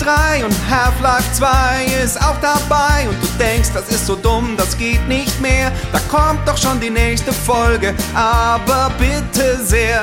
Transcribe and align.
3 0.00 0.44
und 0.44 0.54
Half-Life 0.70 1.32
2 1.34 1.84
ist 2.04 2.20
auch 2.20 2.36
dabei 2.40 3.08
und 3.08 3.16
du 3.22 3.28
denkst, 3.38 3.68
das 3.74 3.88
ist 3.88 4.06
so 4.06 4.16
dumm, 4.16 4.56
das 4.56 4.76
geht 4.76 5.06
nicht 5.08 5.40
mehr. 5.40 5.70
Da 5.92 6.00
kommt 6.08 6.46
doch 6.48 6.56
schon 6.56 6.80
die 6.80 6.90
nächste 6.90 7.32
Folge, 7.32 7.94
aber 8.14 8.90
bitte 8.98 9.62
sehr. 9.64 10.02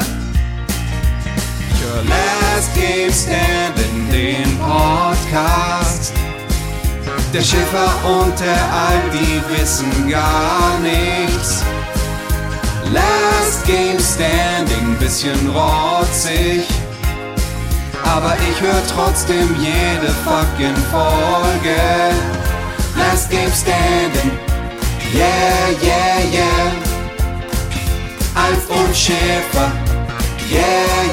Your 1.81 2.03
last 2.03 2.73
game 2.75 3.11
standing, 3.11 4.11
den 4.11 4.57
Podcast. 4.59 6.13
Der 7.33 7.41
Schiffer 7.41 7.89
und 8.05 8.39
der 8.39 8.73
Alp, 8.73 9.11
die 9.11 9.41
wissen 9.59 10.09
gar 10.09 10.79
nichts. 10.79 11.63
Last 12.93 13.65
Game 13.65 13.99
Standing, 13.99 14.97
bisschen 14.97 15.49
rotzig. 15.49 16.65
Aber 18.15 18.35
ich 18.49 18.61
höre 18.61 18.87
trotzdem 18.87 19.53
jede 19.59 20.07
fucking 20.23 20.75
Folge. 20.91 21.75
Last 22.95 23.29
Game 23.29 23.51
Standing, 23.51 24.31
yeah, 25.13 25.69
yeah, 25.83 26.19
yeah. 26.31 26.71
Alf 28.33 28.69
und 28.69 28.95
Schäfer, 28.95 29.71
yeah, 30.49 30.63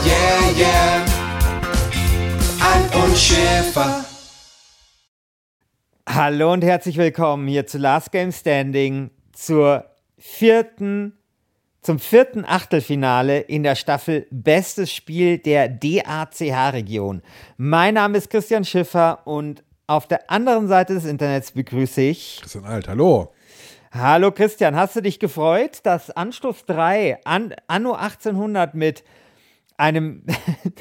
yeah, 0.06 0.56
yeah. 0.56 1.04
Alf 2.60 3.04
und 3.04 3.18
Schäfer. 3.18 4.04
Hallo 6.08 6.52
und 6.52 6.62
herzlich 6.62 6.96
willkommen 6.96 7.48
hier 7.48 7.66
zu 7.66 7.78
Last 7.78 8.12
Game 8.12 8.30
Standing 8.30 9.10
zur 9.32 9.84
vierten, 10.16 11.18
zum 11.84 11.98
vierten 11.98 12.46
Achtelfinale 12.46 13.40
in 13.40 13.62
der 13.62 13.74
Staffel 13.74 14.26
Bestes 14.30 14.90
Spiel 14.90 15.36
der 15.36 15.68
DACH-Region. 15.68 17.22
Mein 17.58 17.94
Name 17.94 18.16
ist 18.16 18.30
Christian 18.30 18.64
Schiffer 18.64 19.26
und 19.26 19.62
auf 19.86 20.08
der 20.08 20.30
anderen 20.30 20.66
Seite 20.66 20.94
des 20.94 21.04
Internets 21.04 21.52
begrüße 21.52 22.00
ich. 22.00 22.38
Christian 22.40 22.64
Alt, 22.64 22.88
hallo. 22.88 23.34
Hallo 23.92 24.32
Christian, 24.32 24.74
hast 24.74 24.96
du 24.96 25.02
dich 25.02 25.20
gefreut, 25.20 25.80
dass 25.82 26.10
Anstoß 26.10 26.64
3 26.64 27.18
an, 27.24 27.54
anno 27.66 27.92
1800 27.92 28.74
mit 28.74 29.04
einem 29.76 30.24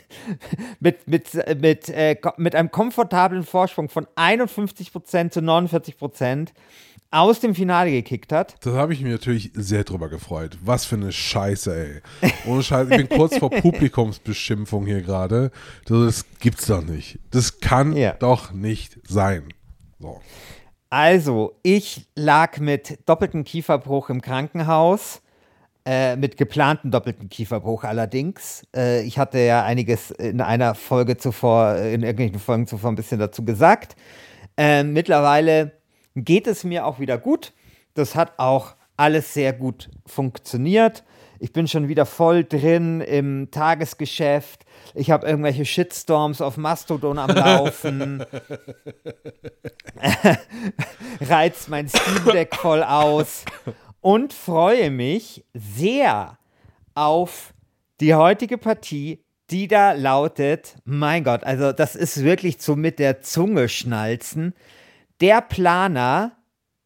mit, 0.79 1.05
mit, 1.05 1.33
mit, 1.59 1.89
äh, 1.89 2.15
mit 2.37 2.55
einem 2.55 2.71
komfortablen 2.71 3.43
Vorsprung 3.43 3.89
von 3.89 4.07
51% 4.15 5.31
zu 5.31 5.41
49% 5.41 6.53
aus 7.13 7.39
dem 7.39 7.53
Finale 7.53 7.91
gekickt 7.91 8.33
hat. 8.33 8.55
Das 8.65 8.73
habe 8.73 8.93
ich 8.93 9.01
mir 9.01 9.11
natürlich 9.11 9.51
sehr 9.53 9.83
drüber 9.83 10.09
gefreut. 10.09 10.57
Was 10.63 10.85
für 10.85 10.95
eine 10.95 11.11
Scheiße, 11.11 12.01
ey. 12.21 12.31
Ohne 12.47 12.63
Scheiße, 12.63 12.89
ich 12.91 13.07
bin 13.07 13.17
kurz 13.17 13.37
vor 13.37 13.49
Publikumsbeschimpfung 13.61 14.87
hier 14.87 15.01
gerade. 15.01 15.51
Das 15.85 16.25
gibt's 16.39 16.65
doch 16.65 16.83
nicht. 16.83 17.19
Das 17.29 17.59
kann 17.59 17.95
ja. 17.95 18.13
doch 18.13 18.51
nicht 18.51 18.99
sein. 19.07 19.53
So. 19.99 20.19
Also, 20.89 21.59
ich 21.61 22.07
lag 22.15 22.59
mit 22.59 22.97
doppeltem 23.05 23.43
Kieferbruch 23.43 24.09
im 24.09 24.21
Krankenhaus 24.21 25.21
äh, 25.85 26.15
mit 26.15 26.37
geplantem 26.37 26.91
doppelten 26.91 27.29
Kieferbruch 27.29 27.83
allerdings. 27.83 28.65
Äh, 28.75 29.03
ich 29.03 29.19
hatte 29.19 29.37
ja 29.39 29.63
einiges 29.63 30.11
in 30.11 30.41
einer 30.41 30.75
Folge 30.75 31.17
zuvor, 31.17 31.75
in 31.75 32.01
irgendwelchen 32.01 32.39
Folgen 32.39 32.67
zuvor 32.67 32.91
ein 32.91 32.95
bisschen 32.95 33.19
dazu 33.19 33.45
gesagt. 33.45 33.95
Äh, 34.57 34.83
mittlerweile 34.83 35.82
geht 36.15 36.47
es 36.47 36.63
mir 36.63 36.85
auch 36.85 36.99
wieder 36.99 37.17
gut. 37.17 37.53
Das 37.93 38.15
hat 38.15 38.33
auch 38.37 38.75
alles 38.97 39.33
sehr 39.33 39.53
gut 39.53 39.89
funktioniert. 40.05 41.03
Ich 41.39 41.51
bin 41.51 41.67
schon 41.67 41.89
wieder 41.89 42.05
voll 42.05 42.45
drin 42.45 43.01
im 43.01 43.49
Tagesgeschäft. 43.51 44.65
Ich 44.93 45.11
habe 45.11 45.27
irgendwelche 45.27 45.65
Shitstorms 45.65 46.39
auf 46.39 46.55
Mastodon 46.55 47.19
am 47.19 47.31
Laufen. 47.31 48.23
Reizt 51.21 51.67
mein 51.67 51.89
Steam 51.89 52.31
Deck 52.31 52.55
voll 52.55 52.81
aus 52.81 53.43
und 53.99 54.31
freue 54.31 54.89
mich 54.89 55.43
sehr 55.53 56.37
auf 56.95 57.53
die 57.99 58.13
heutige 58.13 58.57
Partie, 58.57 59.23
die 59.49 59.67
da 59.67 59.93
lautet, 59.93 60.75
mein 60.85 61.23
Gott, 61.23 61.43
also 61.43 61.71
das 61.71 61.95
ist 61.95 62.23
wirklich 62.23 62.61
so 62.61 62.75
mit 62.75 62.99
der 62.99 63.21
Zunge 63.21 63.69
schnalzen. 63.69 64.53
Der 65.23 65.39
Planer 65.39 66.33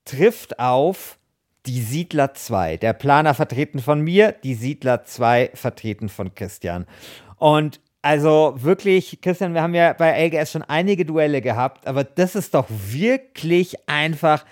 trifft 0.05 0.59
auf 0.59 1.17
die 1.65 1.81
Siedler 1.81 2.35
2. 2.35 2.77
Der 2.77 2.93
Planer 2.93 3.33
vertreten 3.33 3.79
von 3.79 3.99
mir, 3.99 4.31
die 4.31 4.53
Siedler 4.53 5.03
2 5.03 5.49
vertreten 5.55 6.07
von 6.07 6.35
Christian. 6.35 6.85
Und 7.37 7.81
also 8.03 8.53
wirklich, 8.57 9.21
Christian, 9.21 9.55
wir 9.55 9.63
haben 9.63 9.73
ja 9.73 9.93
bei 9.93 10.27
LGS 10.27 10.51
schon 10.51 10.61
einige 10.61 11.03
Duelle 11.03 11.41
gehabt, 11.41 11.87
aber 11.87 12.03
das 12.03 12.35
ist 12.35 12.53
doch 12.53 12.67
wirklich 12.69 13.75
einfach 13.89 14.45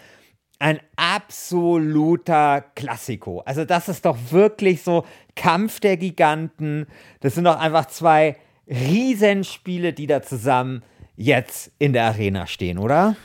ein 0.58 0.80
absoluter 0.96 2.62
Klassiko. 2.74 3.42
Also 3.42 3.66
das 3.66 3.88
ist 3.88 4.04
doch 4.04 4.18
wirklich 4.32 4.82
so 4.82 5.06
Kampf 5.36 5.80
der 5.80 5.98
Giganten. 5.98 6.88
Das 7.20 7.36
sind 7.36 7.44
doch 7.44 7.60
einfach 7.60 7.86
zwei 7.86 8.36
Riesenspiele, 8.68 9.94
die 9.94 10.08
da 10.08 10.24
zusammen 10.24 10.82
jetzt 11.16 11.72
in 11.78 11.94
der 11.94 12.06
Arena 12.06 12.48
stehen, 12.48 12.80
oder? 12.80 13.16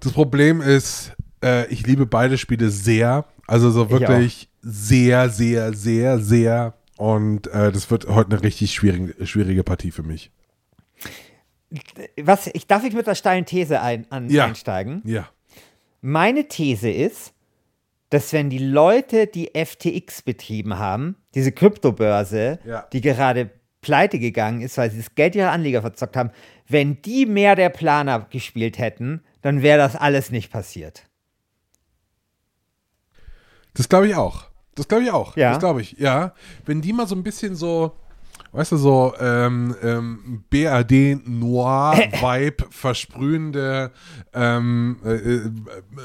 Das 0.00 0.12
Problem 0.12 0.60
ist, 0.60 1.12
äh, 1.42 1.66
ich 1.68 1.86
liebe 1.86 2.06
beide 2.06 2.38
Spiele 2.38 2.70
sehr. 2.70 3.24
Also 3.46 3.70
so 3.70 3.90
wirklich 3.90 4.48
sehr, 4.60 5.30
sehr, 5.30 5.72
sehr, 5.72 6.18
sehr. 6.18 6.74
Und 6.96 7.46
äh, 7.48 7.72
das 7.72 7.90
wird 7.90 8.08
heute 8.08 8.32
eine 8.32 8.42
richtig 8.42 8.74
schwierige, 8.74 9.26
schwierige 9.26 9.64
Partie 9.64 9.90
für 9.90 10.02
mich. 10.02 10.30
Was, 12.20 12.48
ich 12.48 12.66
darf 12.66 12.84
ich 12.84 12.94
mit 12.94 13.06
der 13.06 13.14
steilen 13.14 13.44
These 13.44 13.80
ein, 13.80 14.06
an, 14.10 14.28
ja. 14.30 14.46
einsteigen? 14.46 15.02
Ja. 15.04 15.28
Meine 16.00 16.48
These 16.48 16.90
ist, 16.90 17.32
dass 18.10 18.32
wenn 18.32 18.50
die 18.50 18.58
Leute, 18.58 19.26
die 19.26 19.50
FTX 19.54 20.22
betrieben 20.22 20.78
haben, 20.78 21.16
diese 21.34 21.52
Kryptobörse, 21.52 22.58
ja. 22.64 22.86
die 22.92 23.00
gerade 23.00 23.50
pleite 23.80 24.18
gegangen 24.18 24.60
ist, 24.60 24.78
weil 24.78 24.90
sie 24.90 24.98
das 24.98 25.14
Geld 25.14 25.34
ihrer 25.34 25.52
Anleger 25.52 25.82
verzockt 25.82 26.16
haben, 26.16 26.30
wenn 26.68 27.00
die 27.02 27.26
mehr 27.26 27.54
der 27.54 27.68
Planer 27.68 28.26
gespielt 28.30 28.78
hätten, 28.78 29.22
dann 29.48 29.62
wäre 29.62 29.78
das 29.78 29.96
alles 29.96 30.30
nicht 30.30 30.52
passiert. 30.52 31.08
Das 33.72 33.88
glaube 33.88 34.06
ich 34.06 34.14
auch. 34.14 34.44
Das 34.74 34.88
glaube 34.88 35.04
ich 35.04 35.10
auch. 35.10 35.38
Ja. 35.38 35.52
Das 35.52 35.58
glaube 35.58 35.80
ich, 35.80 35.92
ja. 35.92 36.34
Wenn 36.66 36.82
die 36.82 36.92
mal 36.92 37.08
so 37.08 37.14
ein 37.14 37.22
bisschen 37.22 37.56
so 37.56 37.96
weißt 38.52 38.72
du, 38.72 38.76
so 38.76 39.14
ähm, 39.18 39.74
ähm, 39.82 40.44
BRD-Noir-Vibe 40.50 42.66
versprühende 42.70 43.90
ähm, 44.34 44.98
äh, 45.02 45.14
äh, 45.14 45.50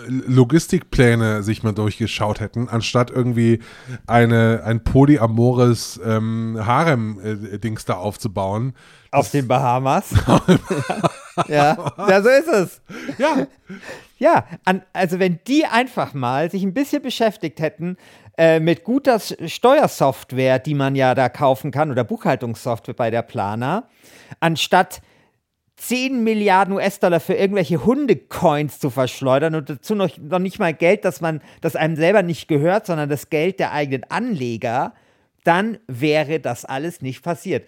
Logistikpläne 0.07 1.43
sich 1.43 1.63
mal 1.63 1.73
durchgeschaut 1.73 2.39
hätten, 2.39 2.69
anstatt 2.69 3.11
irgendwie 3.11 3.59
eine, 4.07 4.61
ein 4.63 4.85
polyamores 4.85 5.99
ähm, 6.05 6.57
Harem-Dings 6.61 7.83
da 7.83 7.95
aufzubauen. 7.95 8.73
Auf 9.11 9.31
den 9.31 9.49
Bahamas. 9.49 10.05
ja. 11.47 11.93
ja, 11.97 12.21
so 12.21 12.29
ist 12.29 12.47
es. 12.47 12.81
Ja. 13.17 13.47
Ja, 14.17 14.45
an, 14.63 14.83
also 14.93 15.19
wenn 15.19 15.39
die 15.47 15.65
einfach 15.65 16.13
mal 16.13 16.49
sich 16.49 16.63
ein 16.63 16.73
bisschen 16.73 17.01
beschäftigt 17.01 17.59
hätten 17.59 17.97
äh, 18.37 18.59
mit 18.59 18.83
guter 18.83 19.19
Steuersoftware, 19.19 20.59
die 20.59 20.75
man 20.75 20.95
ja 20.95 21.13
da 21.13 21.29
kaufen 21.29 21.71
kann, 21.71 21.91
oder 21.91 22.03
Buchhaltungssoftware 22.03 22.95
bei 22.95 23.11
der 23.11 23.21
Planer, 23.21 23.89
anstatt 24.39 25.01
10 25.75 26.23
Milliarden 26.23 26.75
US-Dollar 26.75 27.19
für 27.19 27.33
irgendwelche 27.33 27.83
Hundecoins 27.83 28.79
zu 28.79 28.89
verschleudern 28.89 29.55
und 29.55 29.69
dazu 29.69 29.95
noch, 29.95 30.09
noch 30.17 30.39
nicht 30.39 30.57
mal 30.57 30.73
Geld, 30.73 31.03
das 31.03 31.19
man, 31.19 31.41
das 31.59 31.75
einem 31.75 31.97
selber 31.97 32.23
nicht 32.23 32.47
gehört, 32.47 32.85
sondern 32.85 33.09
das 33.09 33.29
Geld 33.29 33.59
der 33.59 33.73
eigenen 33.73 34.05
Anleger, 34.09 34.93
dann 35.43 35.77
wäre 35.87 36.39
das 36.39 36.63
alles 36.63 37.01
nicht 37.01 37.21
passiert. 37.21 37.67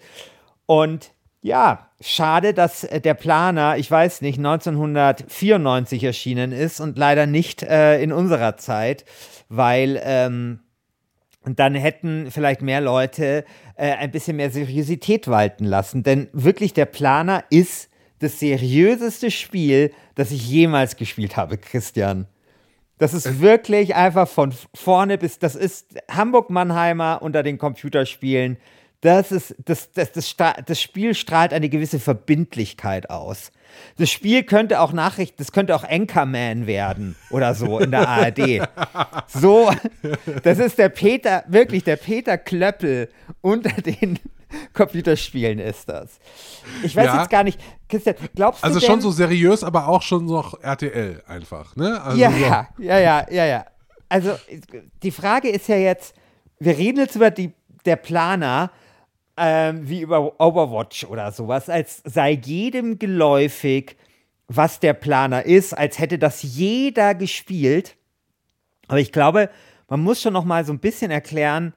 Und 0.64 1.12
ja, 1.46 1.90
schade, 2.00 2.54
dass 2.54 2.80
der 2.80 3.14
Planer, 3.14 3.76
ich 3.76 3.90
weiß 3.90 4.20
nicht, 4.20 4.38
1994 4.38 6.04
erschienen 6.04 6.52
ist 6.52 6.80
und 6.80 6.98
leider 6.98 7.26
nicht 7.26 7.62
äh, 7.62 8.02
in 8.02 8.12
unserer 8.12 8.56
Zeit 8.56 9.04
weil 9.48 10.00
ähm, 10.02 10.60
dann 11.44 11.74
hätten 11.74 12.30
vielleicht 12.30 12.62
mehr 12.62 12.80
Leute 12.80 13.44
äh, 13.76 13.92
ein 13.92 14.10
bisschen 14.10 14.36
mehr 14.36 14.50
Seriosität 14.50 15.28
walten 15.28 15.64
lassen. 15.64 16.02
Denn 16.02 16.28
wirklich, 16.32 16.72
der 16.72 16.86
Planer 16.86 17.44
ist 17.50 17.88
das 18.18 18.40
seriöseste 18.40 19.30
Spiel, 19.30 19.92
das 20.14 20.30
ich 20.32 20.48
jemals 20.48 20.96
gespielt 20.96 21.36
habe, 21.36 21.58
Christian. 21.58 22.26
Das 22.98 23.14
ist 23.14 23.26
äh. 23.26 23.40
wirklich 23.40 23.94
einfach 23.94 24.26
von 24.26 24.52
vorne 24.74 25.18
bis, 25.18 25.38
das 25.38 25.54
ist 25.54 25.94
Hamburg-Mannheimer 26.10 27.20
unter 27.22 27.42
den 27.42 27.58
Computerspielen. 27.58 28.56
Das 29.02 29.30
ist, 29.30 29.54
das, 29.64 29.92
das, 29.92 30.12
das, 30.12 30.34
das 30.66 30.80
Spiel 30.80 31.14
strahlt 31.14 31.52
eine 31.52 31.68
gewisse 31.68 32.00
Verbindlichkeit 32.00 33.10
aus. 33.10 33.52
Das 33.98 34.10
Spiel 34.10 34.42
könnte 34.42 34.80
auch 34.80 34.92
Nachrichten, 34.92 35.36
das 35.38 35.52
könnte 35.52 35.76
auch 35.76 35.84
Anchorman 35.84 36.66
werden 36.66 37.14
oder 37.30 37.54
so 37.54 37.78
in 37.78 37.90
der 37.90 38.08
ARD. 38.08 38.62
So, 39.28 39.70
das 40.44 40.58
ist 40.58 40.78
der 40.78 40.88
Peter, 40.88 41.44
wirklich 41.48 41.84
der 41.84 41.96
Peter 41.96 42.38
Klöppel 42.38 43.10
unter 43.42 43.70
den 43.82 44.18
Computerspielen 44.72 45.58
ist 45.58 45.88
das. 45.88 46.18
Ich 46.82 46.94
weiß 46.96 47.06
Ja. 47.06 47.18
jetzt 47.20 47.30
gar 47.30 47.44
nicht, 47.44 47.60
Christian, 47.88 48.14
glaubst 48.34 48.62
du 48.62 48.66
Also 48.66 48.78
denn, 48.80 48.86
schon 48.88 49.00
so 49.00 49.10
seriös, 49.10 49.62
aber 49.64 49.88
auch 49.88 50.02
schon 50.02 50.24
noch 50.26 50.58
RTL 50.62 51.22
einfach, 51.26 51.74
ne? 51.76 52.00
Also 52.02 52.18
ja, 52.18 52.30
so, 52.30 52.36
ja, 52.38 52.68
ja, 52.78 52.98
ja, 52.98 53.26
ja, 53.30 53.44
ja. 53.46 53.66
Also 54.08 54.36
die 55.02 55.10
Frage 55.10 55.48
ist 55.48 55.68
ja 55.68 55.76
jetzt, 55.76 56.14
wir 56.60 56.78
reden 56.78 56.98
jetzt 56.98 57.16
über 57.16 57.30
die, 57.30 57.52
der 57.84 57.96
Planer 57.96 58.70
ähm, 59.36 59.88
wie 59.88 60.00
über 60.00 60.40
Overwatch 60.40 61.04
oder 61.04 61.32
sowas, 61.32 61.68
als 61.68 62.02
sei 62.04 62.32
jedem 62.32 62.98
geläufig, 62.98 63.96
was 64.48 64.80
der 64.80 64.94
Planer 64.94 65.44
ist, 65.44 65.76
als 65.76 65.98
hätte 65.98 66.18
das 66.18 66.42
jeder 66.42 67.14
gespielt. 67.14 67.96
Aber 68.88 69.00
ich 69.00 69.12
glaube, 69.12 69.50
man 69.88 70.00
muss 70.00 70.22
schon 70.22 70.32
noch 70.32 70.44
mal 70.44 70.64
so 70.64 70.72
ein 70.72 70.78
bisschen 70.78 71.10
erklären, 71.10 71.74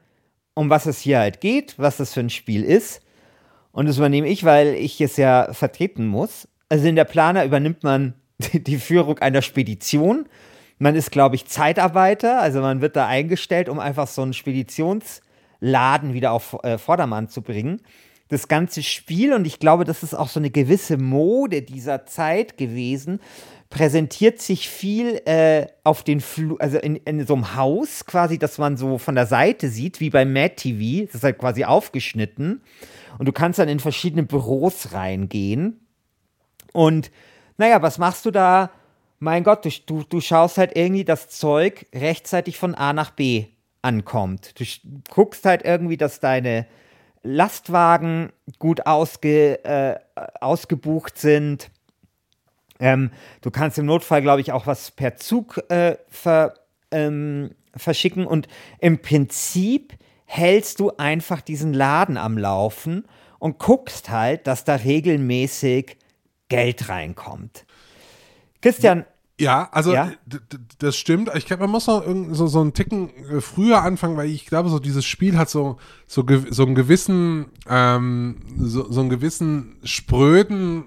um 0.53 0.69
was 0.69 0.85
es 0.85 0.99
hier 0.99 1.19
halt 1.19 1.41
geht, 1.41 1.77
was 1.77 1.97
das 1.97 2.13
für 2.13 2.19
ein 2.19 2.29
Spiel 2.29 2.63
ist. 2.63 3.01
Und 3.71 3.87
das 3.87 3.97
übernehme 3.97 4.27
ich, 4.27 4.43
weil 4.43 4.73
ich 4.73 4.99
es 5.01 5.17
ja 5.17 5.53
vertreten 5.53 6.07
muss. 6.07 6.47
Also 6.69 6.87
in 6.87 6.95
der 6.95 7.05
Planer 7.05 7.45
übernimmt 7.45 7.83
man 7.83 8.13
die 8.53 8.77
Führung 8.77 9.19
einer 9.19 9.41
Spedition. 9.41 10.27
Man 10.77 10.95
ist, 10.95 11.11
glaube 11.11 11.35
ich, 11.35 11.45
Zeitarbeiter, 11.45 12.39
also 12.39 12.61
man 12.61 12.81
wird 12.81 12.95
da 12.95 13.05
eingestellt, 13.05 13.67
um 13.67 13.79
einfach 13.79 14.07
so 14.07 14.21
einen 14.21 14.33
Speditionsladen 15.59 16.13
wieder 16.13 16.31
auf 16.31 16.57
äh, 16.63 16.77
Vordermann 16.77 17.29
zu 17.29 17.41
bringen. 17.41 17.81
Das 18.29 18.47
ganze 18.47 18.83
Spiel, 18.83 19.33
und 19.33 19.47
ich 19.47 19.59
glaube, 19.59 19.85
das 19.85 20.03
ist 20.03 20.13
auch 20.13 20.29
so 20.29 20.39
eine 20.39 20.51
gewisse 20.51 20.97
Mode 20.97 21.63
dieser 21.63 22.05
Zeit 22.05 22.57
gewesen, 22.57 23.19
präsentiert 23.71 24.39
sich 24.39 24.69
viel 24.69 25.21
äh, 25.25 25.67
auf 25.83 26.03
den 26.03 26.21
Flu 26.21 26.57
also 26.57 26.77
in, 26.77 26.95
in 26.95 27.25
so 27.25 27.35
einem 27.35 27.55
Haus 27.55 28.05
quasi, 28.05 28.37
dass 28.37 28.57
man 28.57 28.77
so 28.77 28.97
von 28.97 29.15
der 29.15 29.25
Seite 29.25 29.69
sieht, 29.69 29.99
wie 29.99 30.09
bei 30.09 30.25
Mad 30.25 30.55
TV. 30.55 31.05
Das 31.05 31.15
ist 31.15 31.23
halt 31.23 31.39
quasi 31.39 31.65
aufgeschnitten. 31.65 32.61
Und 33.17 33.27
du 33.27 33.31
kannst 33.31 33.59
dann 33.59 33.69
in 33.69 33.79
verschiedene 33.79 34.23
Büros 34.23 34.93
reingehen. 34.93 35.79
Und 36.71 37.11
naja, 37.57 37.81
was 37.81 37.97
machst 37.97 38.25
du 38.25 38.31
da? 38.31 38.71
Mein 39.17 39.43
Gott, 39.43 39.65
du, 39.65 39.69
du, 39.85 40.03
du 40.03 40.21
schaust 40.21 40.57
halt 40.57 40.77
irgendwie, 40.77 41.03
dass 41.03 41.29
Zeug 41.29 41.87
rechtzeitig 41.93 42.57
von 42.57 42.75
A 42.75 42.93
nach 42.93 43.11
B 43.11 43.47
ankommt. 43.81 44.59
Du 44.59 44.65
guckst 45.09 45.45
halt 45.45 45.63
irgendwie, 45.63 45.97
dass 45.97 46.19
deine 46.19 46.65
Lastwagen 47.23 48.31
gut 48.59 48.85
ausge, 48.85 49.63
äh, 49.63 49.99
ausgebucht 50.39 51.17
sind. 51.17 51.69
Ähm, 52.79 53.11
du 53.41 53.51
kannst 53.51 53.77
im 53.77 53.85
Notfall, 53.85 54.21
glaube 54.21 54.41
ich, 54.41 54.51
auch 54.51 54.67
was 54.67 54.91
per 54.91 55.17
Zug 55.17 55.57
äh, 55.69 55.97
ver, 56.07 56.53
ähm, 56.91 57.55
verschicken. 57.75 58.25
Und 58.25 58.47
im 58.79 59.01
Prinzip 59.01 59.93
hältst 60.25 60.79
du 60.79 60.91
einfach 60.97 61.41
diesen 61.41 61.73
Laden 61.73 62.17
am 62.17 62.37
Laufen 62.37 63.05
und 63.39 63.59
guckst 63.59 64.09
halt, 64.09 64.47
dass 64.47 64.63
da 64.63 64.75
regelmäßig 64.75 65.97
Geld 66.49 66.89
reinkommt. 66.89 67.65
Christian, 68.61 69.05
Ja, 69.39 69.69
also 69.71 69.93
Ja? 69.93 70.11
das 70.79 70.97
stimmt. 70.97 71.31
Ich 71.35 71.45
glaube, 71.45 71.63
man 71.63 71.71
muss 71.71 71.87
noch 71.87 72.03
so, 72.31 72.47
so 72.47 72.59
einen 72.61 72.73
Ticken 72.73 73.09
äh, 73.31 73.41
früher 73.41 73.81
anfangen, 73.81 74.17
weil 74.17 74.29
ich 74.29 74.45
glaube, 74.45 74.69
so 74.69 74.79
dieses 74.79 75.05
Spiel 75.05 75.37
hat 75.37 75.49
so, 75.49 75.77
so, 76.07 76.25
so 76.49 76.65
einen 76.65 76.75
gewissen, 76.75 77.45
ähm, 77.67 78.41
so, 78.57 78.91
so 78.91 78.99
einen 78.99 79.09
gewissen 79.09 79.77
spröden 79.83 80.83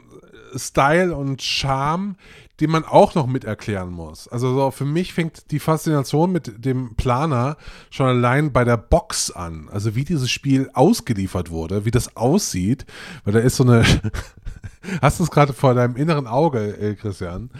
äh, 0.54 0.58
Style 0.58 1.16
und 1.16 1.40
Charme, 1.40 2.16
den 2.60 2.70
man 2.70 2.84
auch 2.84 3.14
noch 3.14 3.26
mit 3.26 3.44
erklären 3.44 3.90
muss. 3.90 4.28
Also 4.28 4.54
so 4.54 4.70
für 4.70 4.84
mich 4.84 5.14
fängt 5.14 5.50
die 5.50 5.58
Faszination 5.58 6.30
mit 6.30 6.64
dem 6.64 6.94
Planer 6.94 7.56
schon 7.90 8.06
allein 8.06 8.52
bei 8.52 8.64
der 8.64 8.76
Box 8.76 9.30
an. 9.30 9.70
Also 9.72 9.94
wie 9.94 10.04
dieses 10.04 10.30
Spiel 10.30 10.70
ausgeliefert 10.74 11.50
wurde, 11.50 11.86
wie 11.86 11.90
das 11.90 12.16
aussieht, 12.16 12.84
weil 13.24 13.32
da 13.32 13.40
ist 13.40 13.56
so 13.56 13.64
eine 13.64 13.82
Hast 15.00 15.20
du 15.20 15.24
es 15.24 15.30
gerade 15.30 15.52
vor 15.52 15.74
deinem 15.74 15.96
inneren 15.96 16.26
Auge, 16.26 16.76
äh, 16.78 16.94
Christian? 16.94 17.50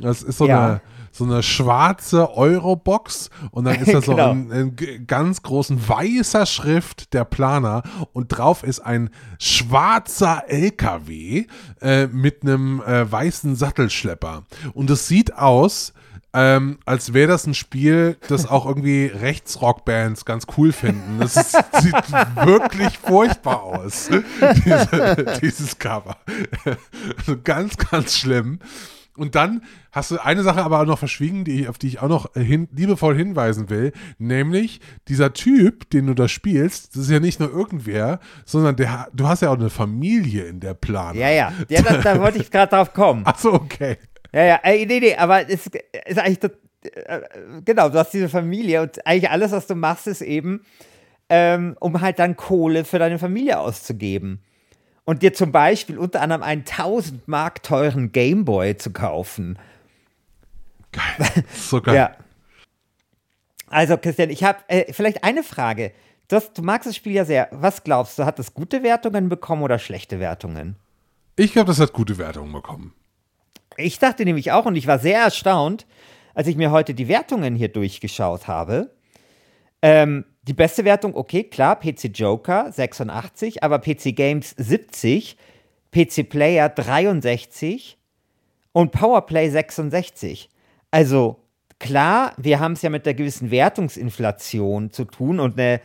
Das 0.00 0.22
ist 0.22 0.38
so, 0.38 0.46
Ja. 0.46 0.64
eine, 0.66 0.80
so 1.12 1.24
eine 1.24 1.42
schwarze 1.42 2.30
Eurobox 2.36 3.30
und 3.50 3.64
dann 3.64 3.76
ist 3.76 3.92
da 3.92 4.00
so 4.02 4.12
Genau. 4.12 4.30
ein, 4.30 4.52
ein 4.52 5.06
ganz 5.06 5.42
großen 5.42 5.88
weißer 5.88 6.46
Schrift 6.46 7.12
der 7.14 7.24
Planer 7.24 7.82
und 8.12 8.28
drauf 8.28 8.62
ist 8.62 8.80
ein 8.80 9.10
schwarzer 9.38 10.44
LKW 10.48 11.46
äh, 11.80 12.06
mit 12.06 12.42
einem 12.42 12.80
äh, 12.82 13.10
weißen 13.10 13.56
Sattelschlepper. 13.56 14.44
Und 14.72 14.88
es 14.90 15.08
sieht 15.08 15.34
aus, 15.36 15.92
ähm, 16.32 16.78
als 16.86 17.12
wäre 17.12 17.26
das 17.26 17.44
ein 17.48 17.54
Spiel, 17.54 18.16
das 18.28 18.46
auch 18.46 18.64
irgendwie 18.64 19.06
Rechtsrockbands 19.12 20.24
ganz 20.24 20.46
cool 20.56 20.70
finden. 20.72 21.18
Das 21.18 21.34
ist, 21.36 21.50
sieht 21.80 21.92
wirklich 22.44 22.96
furchtbar 22.98 23.64
aus, 23.64 24.08
diese, 24.64 25.38
dieses 25.42 25.76
Cover. 25.80 26.16
Ganz, 27.42 27.76
ganz 27.76 28.16
schlimm. 28.16 28.60
Und 29.20 29.34
dann 29.34 29.62
hast 29.92 30.10
du 30.10 30.18
eine 30.18 30.42
Sache 30.42 30.62
aber 30.62 30.80
auch 30.80 30.86
noch 30.86 30.98
verschwiegen, 30.98 31.44
die, 31.44 31.68
auf 31.68 31.78
die 31.78 31.88
ich 31.88 32.00
auch 32.00 32.08
noch 32.08 32.32
hin, 32.34 32.68
liebevoll 32.72 33.16
hinweisen 33.16 33.70
will, 33.70 33.92
nämlich 34.18 34.80
dieser 35.08 35.32
Typ, 35.32 35.88
den 35.90 36.06
du 36.06 36.14
da 36.14 36.26
spielst, 36.28 36.94
das 36.96 37.02
ist 37.02 37.10
ja 37.10 37.20
nicht 37.20 37.38
nur 37.40 37.50
irgendwer, 37.50 38.20
sondern 38.44 38.76
der, 38.76 39.08
du 39.12 39.28
hast 39.28 39.42
ja 39.42 39.50
auch 39.50 39.58
eine 39.58 39.70
Familie 39.70 40.44
in 40.44 40.60
der 40.60 40.74
Planung. 40.74 41.20
ja, 41.20 41.30
ja, 41.30 41.52
ja 41.68 41.82
da, 41.82 41.96
da 41.98 42.20
wollte 42.20 42.38
ich 42.38 42.50
gerade 42.50 42.70
drauf 42.74 42.92
kommen. 42.92 43.24
Achso, 43.26 43.52
okay. 43.52 43.96
Ja, 44.32 44.44
ja, 44.44 44.60
äh, 44.62 44.86
nee, 44.86 45.00
nee, 45.00 45.14
aber 45.16 45.48
es 45.48 45.66
ist 45.66 46.18
eigentlich, 46.18 46.38
tot- 46.38 46.56
äh, 46.82 47.20
genau, 47.64 47.88
du 47.88 47.98
hast 47.98 48.12
diese 48.12 48.28
Familie 48.28 48.82
und 48.82 49.04
eigentlich 49.06 49.30
alles, 49.30 49.52
was 49.52 49.66
du 49.66 49.74
machst, 49.74 50.06
ist 50.06 50.22
eben, 50.22 50.62
ähm, 51.28 51.76
um 51.80 52.00
halt 52.00 52.18
dann 52.18 52.36
Kohle 52.36 52.84
für 52.84 52.98
deine 52.98 53.18
Familie 53.18 53.58
auszugeben. 53.58 54.40
Und 55.04 55.22
dir 55.22 55.32
zum 55.32 55.50
Beispiel 55.50 55.98
unter 55.98 56.20
anderem 56.20 56.42
einen 56.42 56.62
1000 56.62 57.26
Mark 57.26 57.62
teuren 57.62 58.12
Gameboy 58.12 58.76
zu 58.76 58.92
kaufen. 58.92 59.58
Geil. 60.92 61.44
So 61.54 61.80
geil. 61.80 61.94
Ja. 61.96 62.16
Also, 63.66 63.96
Christian, 63.96 64.30
ich 64.30 64.42
habe 64.42 64.58
äh, 64.66 64.92
vielleicht 64.92 65.22
eine 65.22 65.44
Frage. 65.44 65.92
Du, 66.26 66.36
hast, 66.36 66.58
du 66.58 66.62
magst 66.62 66.88
das 66.88 66.96
Spiel 66.96 67.12
ja 67.12 67.24
sehr. 67.24 67.48
Was 67.52 67.84
glaubst 67.84 68.18
du, 68.18 68.24
hat 68.24 68.38
es 68.40 68.52
gute 68.52 68.82
Wertungen 68.82 69.28
bekommen 69.28 69.62
oder 69.62 69.78
schlechte 69.78 70.18
Wertungen? 70.18 70.76
Ich 71.36 71.52
glaube, 71.52 71.68
das 71.68 71.78
hat 71.78 71.92
gute 71.92 72.18
Wertungen 72.18 72.52
bekommen. 72.52 72.92
Ich 73.76 73.98
dachte 73.98 74.24
nämlich 74.24 74.52
auch 74.52 74.66
und 74.66 74.76
ich 74.76 74.86
war 74.86 74.98
sehr 74.98 75.20
erstaunt, 75.20 75.86
als 76.34 76.48
ich 76.48 76.56
mir 76.56 76.70
heute 76.70 76.94
die 76.94 77.08
Wertungen 77.08 77.54
hier 77.54 77.68
durchgeschaut 77.68 78.48
habe. 78.48 78.90
Ähm, 79.82 80.24
die 80.50 80.54
beste 80.54 80.84
Wertung, 80.84 81.14
okay, 81.14 81.44
klar, 81.44 81.78
PC 81.78 82.10
Joker 82.12 82.72
86, 82.72 83.62
aber 83.62 83.78
PC 83.78 84.16
Games 84.16 84.52
70, 84.58 85.36
PC 85.92 86.28
Player 86.28 86.68
63 86.68 87.96
und 88.72 88.90
Powerplay 88.90 89.48
66. 89.48 90.48
Also 90.90 91.36
klar, 91.78 92.32
wir 92.36 92.58
haben 92.58 92.72
es 92.72 92.82
ja 92.82 92.90
mit 92.90 93.06
der 93.06 93.14
gewissen 93.14 93.52
Wertungsinflation 93.52 94.90
zu 94.90 95.04
tun 95.04 95.38
und 95.38 95.56
eine 95.56 95.80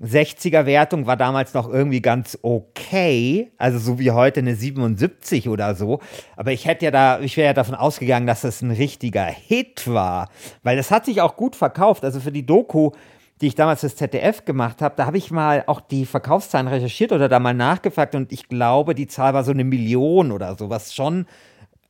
60er 0.00 0.64
Wertung 0.64 1.06
war 1.06 1.18
damals 1.18 1.52
noch 1.52 1.68
irgendwie 1.68 2.00
ganz 2.00 2.38
okay, 2.40 3.52
also 3.58 3.78
so 3.78 3.98
wie 3.98 4.12
heute 4.12 4.40
eine 4.40 4.56
77 4.56 5.50
oder 5.50 5.74
so. 5.74 6.00
Aber 6.34 6.52
ich 6.52 6.64
hätte 6.64 6.86
ja 6.86 6.90
da, 6.90 7.20
ich 7.20 7.36
wäre 7.36 7.48
ja 7.48 7.52
davon 7.52 7.74
ausgegangen, 7.74 8.26
dass 8.26 8.40
das 8.40 8.62
ein 8.62 8.70
richtiger 8.70 9.26
Hit 9.26 9.86
war, 9.86 10.30
weil 10.62 10.78
das 10.78 10.90
hat 10.90 11.04
sich 11.04 11.20
auch 11.20 11.36
gut 11.36 11.56
verkauft. 11.56 12.04
Also 12.04 12.20
für 12.20 12.32
die 12.32 12.46
Doku, 12.46 12.92
die 13.40 13.48
ich 13.48 13.54
damals 13.54 13.80
fürs 13.80 13.96
ZDF 13.96 14.44
gemacht 14.44 14.82
habe, 14.82 14.94
da 14.96 15.06
habe 15.06 15.18
ich 15.18 15.30
mal 15.30 15.64
auch 15.66 15.80
die 15.80 16.06
Verkaufszahlen 16.06 16.68
recherchiert 16.68 17.12
oder 17.12 17.28
da 17.28 17.38
mal 17.38 17.54
nachgefragt 17.54 18.14
und 18.14 18.32
ich 18.32 18.48
glaube, 18.48 18.94
die 18.94 19.06
Zahl 19.06 19.34
war 19.34 19.44
so 19.44 19.52
eine 19.52 19.64
Million 19.64 20.32
oder 20.32 20.56
so, 20.56 20.70
was 20.70 20.94
schon 20.94 21.26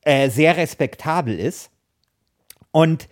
äh, 0.03 0.29
sehr 0.29 0.57
respektabel 0.57 1.39
ist. 1.39 1.71
Und 2.71 3.07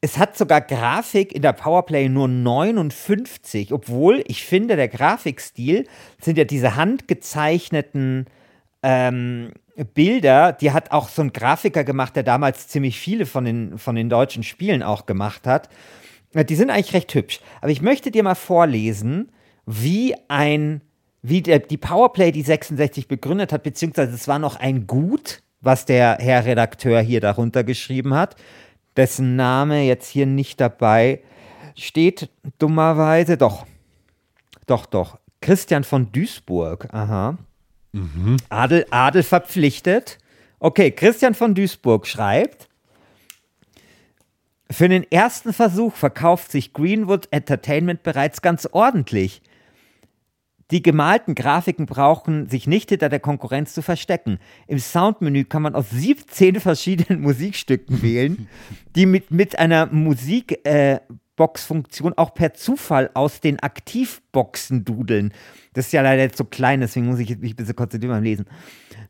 es 0.00 0.18
hat 0.18 0.36
sogar 0.36 0.60
Grafik 0.60 1.32
in 1.32 1.42
der 1.42 1.52
Powerplay 1.52 2.08
nur 2.08 2.28
59, 2.28 3.72
obwohl 3.72 4.24
ich 4.26 4.44
finde, 4.44 4.74
der 4.76 4.88
Grafikstil 4.88 5.86
sind 6.20 6.38
ja 6.38 6.44
diese 6.44 6.74
handgezeichneten 6.74 8.26
ähm, 8.82 9.52
Bilder, 9.94 10.52
die 10.52 10.72
hat 10.72 10.90
auch 10.90 11.08
so 11.08 11.22
ein 11.22 11.32
Grafiker 11.32 11.84
gemacht, 11.84 12.16
der 12.16 12.24
damals 12.24 12.68
ziemlich 12.68 12.98
viele 12.98 13.26
von 13.26 13.44
den, 13.44 13.78
von 13.78 13.94
den 13.94 14.10
deutschen 14.10 14.42
Spielen 14.42 14.82
auch 14.82 15.06
gemacht 15.06 15.46
hat. 15.46 15.68
Die 16.34 16.54
sind 16.54 16.70
eigentlich 16.70 16.94
recht 16.94 17.14
hübsch. 17.14 17.40
Aber 17.60 17.70
ich 17.70 17.82
möchte 17.82 18.10
dir 18.10 18.22
mal 18.22 18.34
vorlesen, 18.34 19.30
wie 19.66 20.14
ein, 20.28 20.80
wie 21.22 21.42
der, 21.42 21.58
die 21.58 21.76
Powerplay 21.76 22.32
die 22.32 22.42
66 22.42 23.08
begründet 23.08 23.52
hat, 23.52 23.62
beziehungsweise 23.62 24.14
es 24.14 24.28
war 24.28 24.38
noch 24.38 24.56
ein 24.56 24.86
Gut, 24.86 25.42
was 25.60 25.84
der 25.84 26.18
Herr 26.20 26.44
Redakteur 26.44 27.00
hier 27.00 27.20
darunter 27.20 27.64
geschrieben 27.64 28.14
hat, 28.14 28.36
dessen 28.96 29.36
Name 29.36 29.82
jetzt 29.82 30.08
hier 30.08 30.26
nicht 30.26 30.60
dabei 30.60 31.20
steht, 31.76 32.30
dummerweise. 32.58 33.36
Doch, 33.36 33.66
doch, 34.66 34.86
doch. 34.86 35.18
Christian 35.40 35.84
von 35.84 36.12
Duisburg, 36.12 36.88
aha. 36.92 37.38
Adel, 38.48 38.86
Adel 38.90 39.22
verpflichtet. 39.22 40.18
Okay, 40.60 40.92
Christian 40.92 41.34
von 41.34 41.54
Duisburg 41.54 42.06
schreibt, 42.06 42.68
für 44.72 44.88
den 44.88 45.04
ersten 45.10 45.52
Versuch 45.52 45.94
verkauft 45.94 46.50
sich 46.50 46.72
Greenwood 46.72 47.28
Entertainment 47.30 48.02
bereits 48.02 48.42
ganz 48.42 48.68
ordentlich. 48.70 49.42
Die 50.70 50.82
gemalten 50.82 51.34
Grafiken 51.34 51.86
brauchen 51.86 52.48
sich 52.48 52.66
nicht 52.66 52.88
hinter 52.88 53.10
der 53.10 53.20
Konkurrenz 53.20 53.74
zu 53.74 53.82
verstecken. 53.82 54.38
Im 54.66 54.78
Soundmenü 54.78 55.44
kann 55.44 55.60
man 55.60 55.74
aus 55.74 55.90
17 55.90 56.60
verschiedenen 56.60 57.20
Musikstücken 57.22 58.00
wählen, 58.00 58.48
die 58.96 59.04
mit, 59.04 59.30
mit 59.30 59.58
einer 59.58 59.84
Musikbox-Funktion 59.86 62.12
äh, 62.12 62.14
auch 62.16 62.32
per 62.32 62.54
Zufall 62.54 63.10
aus 63.12 63.40
den 63.40 63.60
Aktivboxen 63.60 64.86
dudeln. 64.86 65.34
Das 65.74 65.84
ist 65.86 65.92
ja 65.92 66.00
leider 66.00 66.22
jetzt 66.22 66.38
so 66.38 66.44
klein, 66.44 66.80
deswegen 66.80 67.04
muss 67.06 67.18
ich 67.18 67.36
mich 67.38 67.52
ein 67.52 67.56
bisschen 67.56 67.76
konzentrieren 67.76 68.14
beim 68.14 68.24
Lesen. 68.24 68.46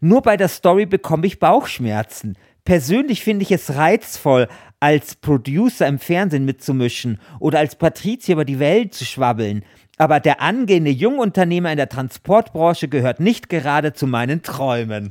Nur 0.00 0.23
bei 0.23 0.37
der 0.37 0.49
Story 0.49 0.87
bekomme 0.87 1.28
ich 1.28 1.38
Bauchschmerzen. 1.38 2.37
Persönlich 2.64 3.25
finde 3.25 3.42
ich 3.42 3.50
es 3.50 3.75
reizvoll, 3.75 4.49
als 4.78 5.14
Producer 5.14 5.87
im 5.87 5.99
Fernsehen 5.99 6.45
mitzumischen 6.45 7.21
oder 7.38 7.61
als 7.61 7.76
Patrizier 7.76 8.35
über 8.35 8.45
die 8.45 8.59
Welt 8.59 8.95
zu 8.95 9.04
schwabbeln. 9.04 9.64
Aber 9.99 10.19
der 10.21 10.40
angehende 10.40 10.90
Jungunternehmer 10.90 11.71
in 11.71 11.76
der 11.76 11.88
Transportbranche 11.88 12.88
gehört 12.88 13.21
nicht 13.21 13.49
gerade 13.49 13.92
zu 13.92 14.07
meinen 14.07 14.42
Träumen. 14.42 15.11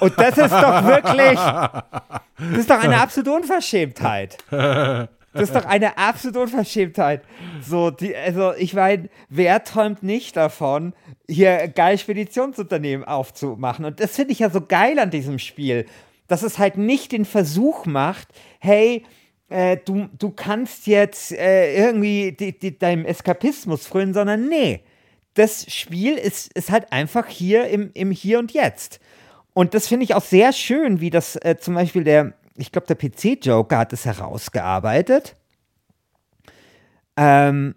Und 0.00 0.12
das 0.18 0.38
ist 0.38 0.52
doch 0.52 0.84
wirklich, 0.84 1.38
das 1.38 2.58
ist 2.58 2.70
doch 2.70 2.82
eine 2.82 3.00
absolute 3.00 3.32
Unverschämtheit. 3.32 4.38
Das 4.50 5.08
ist 5.42 5.54
doch 5.54 5.64
eine 5.64 5.98
absolute 5.98 6.40
Unverschämtheit. 6.40 7.22
So, 7.60 7.90
die, 7.90 8.16
also 8.16 8.54
ich 8.56 8.74
meine, 8.74 9.08
wer 9.28 9.62
träumt 9.62 10.02
nicht 10.02 10.36
davon, 10.36 10.94
hier 11.28 11.68
geil 11.68 11.98
Speditionsunternehmen 11.98 13.06
aufzumachen? 13.06 13.84
Und 13.84 14.00
das 14.00 14.16
finde 14.16 14.32
ich 14.32 14.38
ja 14.38 14.50
so 14.50 14.60
geil 14.60 14.98
an 14.98 15.10
diesem 15.10 15.38
Spiel 15.38 15.86
dass 16.26 16.42
es 16.42 16.58
halt 16.58 16.76
nicht 16.76 17.12
den 17.12 17.24
Versuch 17.24 17.86
macht, 17.86 18.28
hey, 18.58 19.04
äh, 19.48 19.76
du, 19.84 20.08
du 20.18 20.30
kannst 20.30 20.86
jetzt 20.86 21.32
äh, 21.32 21.76
irgendwie 21.76 22.32
die, 22.32 22.58
die, 22.58 22.78
deinem 22.78 23.04
Eskapismus 23.04 23.86
frönen, 23.86 24.14
sondern 24.14 24.48
nee, 24.48 24.80
das 25.34 25.72
Spiel 25.72 26.14
ist, 26.14 26.52
ist 26.54 26.70
halt 26.70 26.92
einfach 26.92 27.26
hier 27.26 27.66
im, 27.68 27.90
im 27.94 28.10
Hier 28.10 28.38
und 28.38 28.52
Jetzt. 28.52 29.00
Und 29.52 29.74
das 29.74 29.86
finde 29.86 30.04
ich 30.04 30.14
auch 30.14 30.22
sehr 30.22 30.52
schön, 30.52 31.00
wie 31.00 31.10
das 31.10 31.36
äh, 31.36 31.56
zum 31.58 31.74
Beispiel 31.74 32.04
der, 32.04 32.34
ich 32.56 32.72
glaube, 32.72 32.86
der 32.86 32.96
PC-Joker 32.96 33.78
hat 33.78 33.92
es 33.92 34.04
herausgearbeitet. 34.04 35.36
Ähm, 37.16 37.74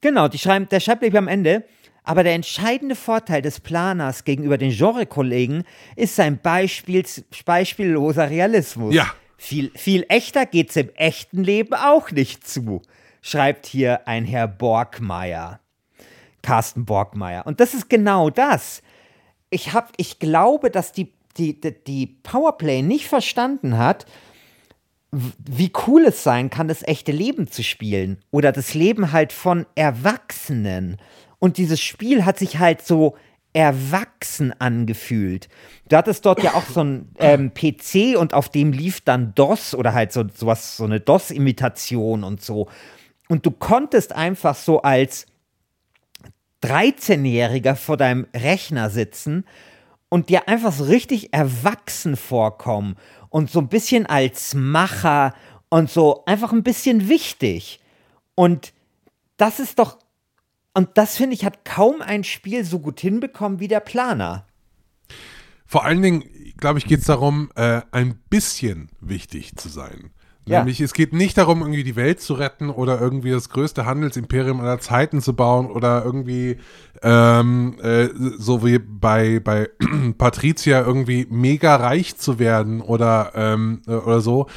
genau, 0.00 0.28
die 0.28 0.38
schreiben, 0.38 0.68
der 0.70 0.80
schreibt 0.80 1.02
am 1.14 1.28
Ende, 1.28 1.64
aber 2.10 2.24
der 2.24 2.34
entscheidende 2.34 2.96
Vorteil 2.96 3.40
des 3.40 3.60
Planers 3.60 4.24
gegenüber 4.24 4.58
den 4.58 4.72
Genre-Kollegen 4.72 5.62
ist 5.94 6.16
sein 6.16 6.40
Beispiels, 6.40 7.22
beispielloser 7.44 8.28
Realismus. 8.28 8.92
Ja. 8.92 9.06
Viel, 9.36 9.70
viel 9.76 10.04
echter 10.08 10.44
geht's 10.44 10.74
im 10.74 10.88
echten 10.96 11.44
Leben 11.44 11.72
auch 11.72 12.10
nicht 12.10 12.44
zu, 12.44 12.82
schreibt 13.22 13.64
hier 13.64 14.08
ein 14.08 14.24
Herr 14.24 14.48
Borgmeier. 14.48 15.60
Carsten 16.42 16.84
Borgmeier. 16.84 17.46
Und 17.46 17.60
das 17.60 17.74
ist 17.74 17.88
genau 17.88 18.28
das. 18.28 18.82
Ich, 19.50 19.72
hab, 19.72 19.92
ich 19.96 20.18
glaube, 20.18 20.72
dass 20.72 20.90
die, 20.90 21.12
die, 21.36 21.60
die, 21.60 21.84
die 21.84 22.06
Powerplay 22.06 22.82
nicht 22.82 23.06
verstanden 23.06 23.78
hat, 23.78 24.04
wie 25.12 25.70
cool 25.86 26.06
es 26.06 26.24
sein 26.24 26.50
kann, 26.50 26.66
das 26.66 26.82
echte 26.82 27.12
Leben 27.12 27.48
zu 27.48 27.62
spielen. 27.62 28.18
Oder 28.32 28.50
das 28.50 28.74
Leben 28.74 29.12
halt 29.12 29.32
von 29.32 29.64
Erwachsenen. 29.76 30.96
Und 31.40 31.56
dieses 31.56 31.80
Spiel 31.80 32.24
hat 32.24 32.38
sich 32.38 32.60
halt 32.60 32.86
so 32.86 33.16
erwachsen 33.52 34.54
angefühlt. 34.60 35.48
Du 35.88 35.96
hattest 35.96 36.24
dort 36.24 36.42
ja 36.42 36.54
auch 36.54 36.66
so 36.66 36.84
ein 36.84 37.08
ähm, 37.18 37.52
PC 37.52 38.16
und 38.16 38.32
auf 38.32 38.48
dem 38.48 38.72
lief 38.72 39.00
dann 39.00 39.34
DOS 39.34 39.74
oder 39.74 39.92
halt 39.92 40.12
so 40.12 40.24
sowas, 40.32 40.76
so 40.76 40.84
eine 40.84 41.00
DOS-Imitation 41.00 42.22
und 42.22 42.40
so. 42.40 42.68
Und 43.28 43.44
du 43.46 43.50
konntest 43.50 44.12
einfach 44.12 44.54
so 44.54 44.82
als 44.82 45.26
13-Jähriger 46.62 47.74
vor 47.74 47.96
deinem 47.96 48.26
Rechner 48.34 48.90
sitzen 48.90 49.44
und 50.08 50.28
dir 50.28 50.48
einfach 50.48 50.72
so 50.72 50.84
richtig 50.84 51.32
erwachsen 51.32 52.16
vorkommen 52.16 52.96
und 53.30 53.50
so 53.50 53.60
ein 53.60 53.68
bisschen 53.68 54.06
als 54.06 54.54
Macher 54.54 55.34
und 55.70 55.90
so 55.90 56.24
einfach 56.26 56.52
ein 56.52 56.62
bisschen 56.62 57.08
wichtig. 57.08 57.80
Und 58.34 58.72
das 59.36 59.58
ist 59.58 59.78
doch 59.78 59.98
und 60.74 60.90
das 60.94 61.16
finde 61.16 61.34
ich, 61.34 61.44
hat 61.44 61.64
kaum 61.64 62.00
ein 62.00 62.24
Spiel 62.24 62.64
so 62.64 62.78
gut 62.78 63.00
hinbekommen 63.00 63.60
wie 63.60 63.68
der 63.68 63.80
Planer. 63.80 64.46
Vor 65.66 65.84
allen 65.84 66.02
Dingen, 66.02 66.24
glaube 66.56 66.78
ich, 66.78 66.86
geht 66.86 67.00
es 67.00 67.06
darum, 67.06 67.50
äh, 67.54 67.82
ein 67.92 68.20
bisschen 68.28 68.90
wichtig 69.00 69.56
zu 69.56 69.68
sein. 69.68 70.10
Ja. 70.46 70.58
Nämlich, 70.58 70.80
es 70.80 70.94
geht 70.94 71.12
nicht 71.12 71.38
darum, 71.38 71.60
irgendwie 71.60 71.84
die 71.84 71.96
Welt 71.96 72.20
zu 72.20 72.34
retten 72.34 72.70
oder 72.70 73.00
irgendwie 73.00 73.30
das 73.30 73.50
größte 73.50 73.84
Handelsimperium 73.84 74.60
aller 74.60 74.80
Zeiten 74.80 75.20
zu 75.20 75.36
bauen 75.36 75.70
oder 75.70 76.04
irgendwie 76.04 76.56
ähm, 77.02 77.76
äh, 77.80 78.08
so 78.36 78.64
wie 78.64 78.78
bei, 78.78 79.38
bei 79.38 79.68
Patricia 80.18 80.80
irgendwie 80.80 81.26
mega 81.30 81.76
reich 81.76 82.16
zu 82.16 82.38
werden 82.38 82.80
oder, 82.80 83.32
ähm, 83.36 83.82
äh, 83.86 83.92
oder 83.92 84.20
so, 84.20 84.48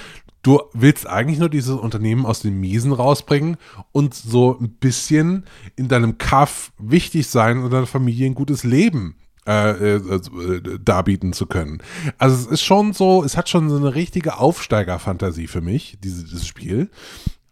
du 0.43 0.61
willst 0.73 1.07
eigentlich 1.07 1.39
nur 1.39 1.49
dieses 1.49 1.71
Unternehmen 1.71 2.25
aus 2.25 2.41
den 2.41 2.59
Miesen 2.59 2.91
rausbringen 2.91 3.57
und 3.91 4.13
so 4.13 4.57
ein 4.59 4.69
bisschen 4.73 5.45
in 5.75 5.87
deinem 5.87 6.17
Kaff 6.17 6.71
wichtig 6.77 7.27
sein 7.27 7.59
und 7.59 7.71
deiner 7.71 7.87
Familie 7.87 8.27
ein 8.27 8.35
gutes 8.35 8.63
Leben 8.63 9.15
äh, 9.47 9.71
äh, 9.71 9.95
äh, 9.95 10.79
darbieten 10.79 11.33
zu 11.33 11.47
können. 11.47 11.81
Also 12.17 12.35
es 12.35 12.45
ist 12.45 12.61
schon 12.61 12.93
so, 12.93 13.23
es 13.23 13.35
hat 13.35 13.49
schon 13.49 13.69
so 13.69 13.77
eine 13.77 13.95
richtige 13.95 14.37
Aufsteigerfantasie 14.37 15.47
für 15.47 15.61
mich, 15.61 15.97
diese, 16.01 16.23
dieses 16.23 16.45
Spiel. 16.45 16.89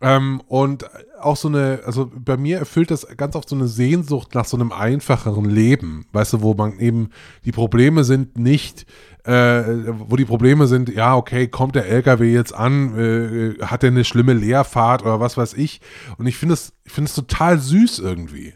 Ähm, 0.01 0.41
und 0.47 0.89
auch 1.19 1.37
so 1.37 1.47
eine, 1.47 1.81
also 1.85 2.11
bei 2.13 2.35
mir 2.35 2.57
erfüllt 2.57 2.89
das 2.89 3.07
ganz 3.17 3.35
oft 3.35 3.47
so 3.47 3.55
eine 3.55 3.67
Sehnsucht 3.67 4.33
nach 4.33 4.45
so 4.45 4.57
einem 4.57 4.71
einfacheren 4.71 5.45
Leben, 5.45 6.07
weißt 6.11 6.33
du, 6.33 6.41
wo 6.41 6.55
man 6.55 6.79
eben 6.79 7.11
die 7.45 7.51
Probleme 7.51 8.03
sind 8.03 8.37
nicht 8.37 8.87
äh, 9.23 9.63
wo 10.09 10.15
die 10.15 10.25
Probleme 10.25 10.67
sind, 10.67 10.89
ja, 10.89 11.15
okay, 11.15 11.47
kommt 11.47 11.75
der 11.75 11.85
LKW 11.87 12.31
jetzt 12.31 12.53
an, 12.53 12.97
äh, 12.97 13.63
hat 13.63 13.83
er 13.83 13.89
eine 13.89 14.03
schlimme 14.03 14.33
Leerfahrt 14.33 15.03
oder 15.03 15.19
was 15.19 15.37
weiß 15.37 15.53
ich. 15.53 15.81
Und 16.17 16.25
ich 16.25 16.37
finde 16.37 16.53
es, 16.53 16.73
ich 16.85 16.91
finde 16.91 17.09
es 17.09 17.15
total 17.15 17.59
süß 17.59 17.99
irgendwie. 17.99 18.55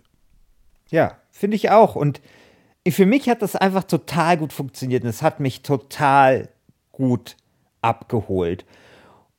Ja, 0.89 1.17
finde 1.31 1.55
ich 1.55 1.69
auch. 1.69 1.95
Und 1.95 2.21
für 2.87 3.05
mich 3.05 3.29
hat 3.29 3.41
das 3.41 3.55
einfach 3.55 3.83
total 3.83 4.37
gut 4.37 4.53
funktioniert 4.53 5.03
und 5.03 5.09
es 5.09 5.21
hat 5.21 5.39
mich 5.39 5.61
total 5.61 6.49
gut 6.91 7.35
abgeholt. 7.81 8.65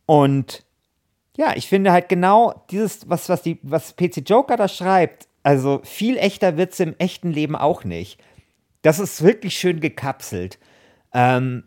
Und 0.05 0.65
ja, 1.37 1.55
ich 1.55 1.69
finde 1.69 1.93
halt 1.93 2.09
genau 2.09 2.65
dieses, 2.71 3.09
was, 3.09 3.29
was, 3.29 3.43
die, 3.43 3.59
was 3.63 3.95
PC 3.95 4.29
Joker 4.29 4.57
da 4.57 4.69
schreibt, 4.69 5.29
also 5.43 5.81
viel 5.85 6.17
echter 6.17 6.57
wird 6.57 6.73
es 6.73 6.81
im 6.81 6.97
echten 6.99 7.31
Leben 7.31 7.55
auch 7.55 7.85
nicht. 7.85 8.21
Das 8.83 8.99
ist 8.99 9.23
wirklich 9.23 9.57
schön 9.57 9.81
gekapselt. 9.81 10.59
Ähm, 11.13 11.65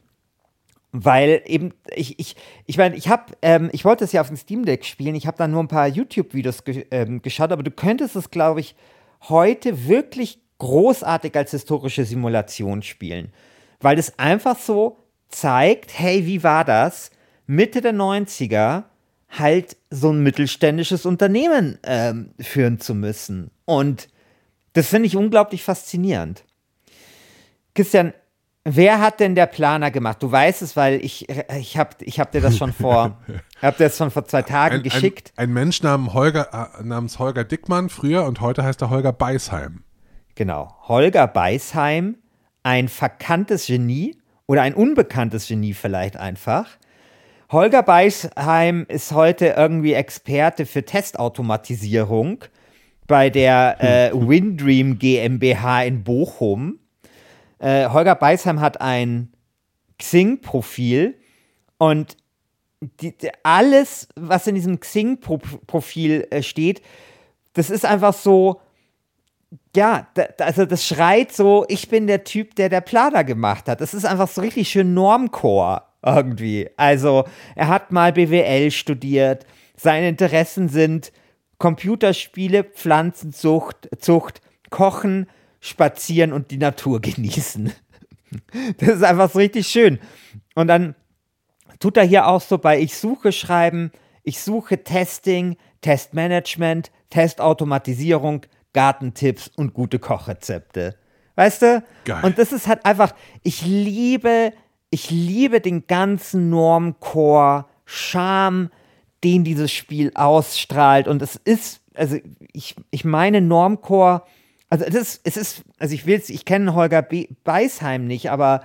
weil 0.91 1.43
eben, 1.45 1.73
ich, 1.95 2.17
ich, 2.19 2.35
ich 2.65 2.77
meine, 2.77 2.95
ich 2.95 3.09
habe, 3.09 3.33
ähm, 3.41 3.69
ich 3.71 3.85
wollte 3.85 4.03
es 4.03 4.11
ja 4.11 4.21
auf 4.21 4.27
dem 4.27 4.37
Steam 4.37 4.65
Deck 4.65 4.85
spielen, 4.85 5.15
ich 5.15 5.27
habe 5.27 5.37
da 5.37 5.47
nur 5.47 5.61
ein 5.61 5.67
paar 5.67 5.87
YouTube-Videos 5.87 6.63
ge 6.63 6.87
ähm, 6.89 7.21
geschaut, 7.21 7.51
aber 7.51 7.61
du 7.61 7.71
könntest 7.71 8.15
es, 8.15 8.31
glaube 8.31 8.59
ich, 8.59 8.75
heute 9.27 9.87
wirklich 9.87 10.39
großartig 10.57 11.35
als 11.35 11.51
historische 11.51 12.05
Simulation 12.05 12.81
spielen. 12.81 13.31
Weil 13.79 13.99
es 13.99 14.17
einfach 14.17 14.57
so 14.57 14.97
zeigt, 15.29 15.97
hey, 15.97 16.25
wie 16.25 16.43
war 16.43 16.65
das? 16.65 17.11
Mitte 17.45 17.81
der 17.81 17.93
90er 17.93 18.83
halt 19.29 19.77
so 19.89 20.11
ein 20.11 20.21
mittelständisches 20.21 21.05
Unternehmen 21.05 21.77
ähm, 21.83 22.31
führen 22.39 22.79
zu 22.79 22.95
müssen. 22.95 23.51
Und 23.65 24.07
das 24.73 24.87
finde 24.87 25.07
ich 25.07 25.15
unglaublich 25.15 25.63
faszinierend. 25.63 26.43
Christian, 27.75 28.13
Wer 28.65 28.99
hat 28.99 29.19
denn 29.19 29.35
der 29.35 29.45
Planer 29.45 29.89
gemacht? 29.89 30.21
Du 30.21 30.31
weißt 30.31 30.61
es, 30.61 30.75
weil 30.75 31.03
ich, 31.03 31.27
ich 31.29 31.77
habe 31.77 31.95
ich 32.01 32.19
hab 32.19 32.31
dir 32.31 32.41
das 32.41 32.57
schon 32.57 32.73
vor, 32.73 33.17
hab 33.61 33.77
dir 33.77 33.85
das 33.85 33.97
schon 33.97 34.11
vor 34.11 34.25
zwei 34.25 34.41
Tagen 34.41 34.75
ein, 34.75 34.83
geschickt. 34.83 35.31
Ein, 35.37 35.49
ein 35.49 35.53
Mensch 35.53 35.81
namens 35.81 36.13
Holger, 36.13 36.73
äh, 36.79 36.83
namens 36.83 37.19
Holger 37.19 37.45
Dickmann 37.45 37.89
früher 37.89 38.25
und 38.25 38.41
heute 38.41 38.63
heißt 38.63 38.81
er 38.81 38.89
Holger 38.89 39.13
Beisheim. 39.13 39.83
Genau. 40.35 40.75
Holger 40.87 41.25
Beisheim, 41.27 42.17
ein 42.61 42.89
verkanntes 42.89 43.67
Genie 43.67 44.17
oder 44.45 44.61
ein 44.61 44.73
unbekanntes 44.73 45.47
Genie 45.47 45.73
vielleicht 45.73 46.17
einfach. 46.17 46.67
Holger 47.51 47.81
Beisheim 47.81 48.85
ist 48.87 49.11
heute 49.11 49.55
irgendwie 49.57 49.93
Experte 49.93 50.67
für 50.67 50.85
Testautomatisierung 50.85 52.43
bei 53.07 53.31
der 53.31 53.77
äh, 53.79 54.11
Windream 54.13 54.99
GmbH 54.99 55.83
in 55.83 56.03
Bochum. 56.03 56.77
Äh, 57.57 57.89
Holger 57.89 58.13
Beisheim 58.13 58.61
hat 58.61 58.81
ein 58.81 59.33
Xing-Profil 59.97 61.15
und 61.79 62.17
die, 62.81 63.17
die, 63.17 63.31
alles, 63.41 64.07
was 64.15 64.45
in 64.45 64.53
diesem 64.53 64.79
Xing-Profil 64.79 66.27
äh, 66.29 66.43
steht, 66.43 66.83
das 67.53 67.71
ist 67.71 67.83
einfach 67.83 68.13
so, 68.13 68.61
ja, 69.75 70.07
da, 70.13 70.27
also 70.37 70.67
das 70.67 70.85
schreit 70.85 71.31
so, 71.31 71.65
ich 71.67 71.89
bin 71.89 72.05
der 72.05 72.23
Typ, 72.23 72.53
der 72.55 72.69
der 72.69 72.81
Plader 72.81 73.23
gemacht 73.23 73.67
hat. 73.67 73.81
Das 73.81 73.95
ist 73.95 74.05
einfach 74.05 74.27
so 74.27 74.41
richtig 74.41 74.69
schön 74.69 74.93
Normcore 74.93 75.88
irgendwie. 76.03 76.69
Also 76.77 77.25
er 77.55 77.67
hat 77.67 77.91
mal 77.91 78.13
BWL 78.13 78.71
studiert, 78.71 79.45
seine 79.75 80.09
Interessen 80.09 80.69
sind 80.69 81.11
Computerspiele, 81.57 82.63
Pflanzenzucht, 82.63 83.89
Zucht, 83.99 84.41
kochen, 84.69 85.27
spazieren 85.59 86.33
und 86.33 86.51
die 86.51 86.57
Natur 86.57 87.01
genießen. 87.01 87.71
Das 88.77 88.89
ist 88.89 89.03
einfach 89.03 89.31
so 89.31 89.39
richtig 89.39 89.65
schön. 89.65 89.97
Und 90.53 90.67
dann 90.67 90.93
tut 91.79 91.97
er 91.97 92.03
hier 92.03 92.27
auch 92.27 92.41
so 92.41 92.59
bei 92.59 92.79
Ich 92.79 92.95
suche 92.95 93.31
schreiben, 93.31 93.91
ich 94.21 94.39
suche 94.39 94.83
Testing, 94.83 95.57
Testmanagement, 95.81 96.91
Testautomatisierung, 97.09 98.45
Gartentipps 98.73 99.49
und 99.55 99.73
gute 99.73 99.97
Kochrezepte. 99.97 100.95
Weißt 101.35 101.63
du? 101.63 101.83
Geil. 102.05 102.23
Und 102.23 102.37
das 102.37 102.51
ist 102.51 102.67
halt 102.67 102.85
einfach, 102.85 103.15
ich 103.41 103.65
liebe, 103.65 104.53
ich 104.89 105.09
liebe 105.09 105.61
den 105.61 105.87
ganzen 105.87 106.49
Normcore, 106.49 107.65
Charme, 107.85 108.69
den 109.23 109.43
dieses 109.43 109.71
Spiel 109.71 110.11
ausstrahlt. 110.15 111.07
Und 111.07 111.21
es 111.21 111.35
ist, 111.35 111.81
also 111.93 112.17
ich, 112.53 112.75
ich 112.91 113.05
meine 113.05 113.41
Normcore, 113.41 114.23
also 114.69 114.85
es 114.85 114.95
ist, 114.95 115.21
es 115.23 115.37
ist, 115.37 115.63
also 115.77 115.93
ich 115.93 116.05
will 116.05 116.21
ich 116.27 116.45
kenne 116.45 116.73
Holger 116.73 117.01
Be 117.01 117.27
Beisheim 117.43 118.05
nicht, 118.05 118.29
aber 118.31 118.61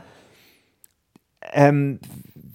ähm, 1.52 2.00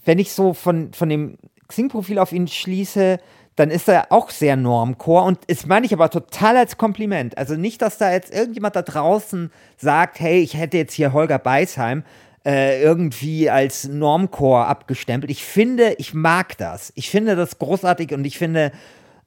wenn 0.06 0.20
ich 0.20 0.32
so 0.32 0.54
von, 0.54 0.94
von 0.94 1.10
dem 1.10 1.38
Xing-Profil 1.68 2.20
auf 2.20 2.32
ihn 2.32 2.48
schließe, 2.48 3.20
dann 3.56 3.72
ist 3.72 3.90
er 3.90 4.12
auch 4.12 4.30
sehr 4.30 4.56
Normcore 4.56 5.26
und 5.26 5.40
das 5.48 5.66
meine 5.66 5.86
ich 5.86 5.94
aber 5.94 6.10
total 6.10 6.56
als 6.56 6.78
Kompliment. 6.78 7.38
Also 7.38 7.56
nicht, 7.56 7.82
dass 7.82 7.98
da 7.98 8.12
jetzt 8.12 8.34
irgendjemand 8.34 8.76
da 8.76 8.82
draußen 8.84 9.52
sagt, 9.78 10.20
hey, 10.20 10.40
ich 10.40 10.56
hätte 10.56 10.78
jetzt 10.78 10.94
hier 10.94 11.12
Holger 11.12 11.40
Beisheim 11.40 12.04
äh, 12.46 12.82
irgendwie 12.82 13.50
als 13.50 13.88
Normcore 13.88 14.66
abgestempelt. 14.66 15.32
Ich 15.32 15.44
finde, 15.44 15.94
ich 15.98 16.14
mag 16.14 16.58
das. 16.58 16.92
Ich 16.96 17.10
finde 17.10 17.36
das 17.36 17.60
großartig 17.60 18.14
und 18.14 18.26
ich 18.26 18.38
finde, 18.38 18.72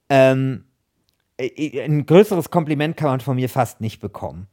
ähm, 0.08 0.64
ein 1.38 2.06
größeres 2.06 2.50
Kompliment 2.50 2.96
kann 2.96 3.08
man 3.08 3.20
von 3.20 3.36
mir 3.36 3.48
fast 3.48 3.80
nicht 3.80 4.00
bekommen. 4.00 4.46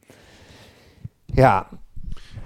Ja. 1.34 1.70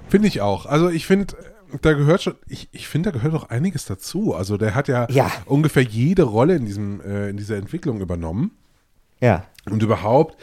Finde 0.08 0.28
ich 0.28 0.40
auch. 0.40 0.66
Also 0.66 0.90
ich 0.90 1.06
finde, 1.06 1.34
da 1.82 1.92
gehört 1.94 2.22
schon, 2.22 2.34
ich, 2.46 2.68
ich 2.72 2.88
finde, 2.88 3.10
da 3.10 3.18
gehört 3.18 3.34
auch 3.34 3.48
einiges 3.48 3.86
dazu. 3.86 4.34
Also 4.34 4.56
der 4.56 4.74
hat 4.74 4.88
ja, 4.88 5.08
Ja. 5.10 5.30
ungefähr 5.46 5.82
jede 5.82 6.24
Rolle 6.24 6.56
in, 6.56 6.66
diesem, 6.66 7.00
äh, 7.00 7.30
in 7.30 7.36
dieser 7.36 7.56
Entwicklung 7.56 8.00
übernommen. 8.00 8.52
Ja. 9.20 9.46
Und 9.70 9.82
überhaupt, 9.82 10.36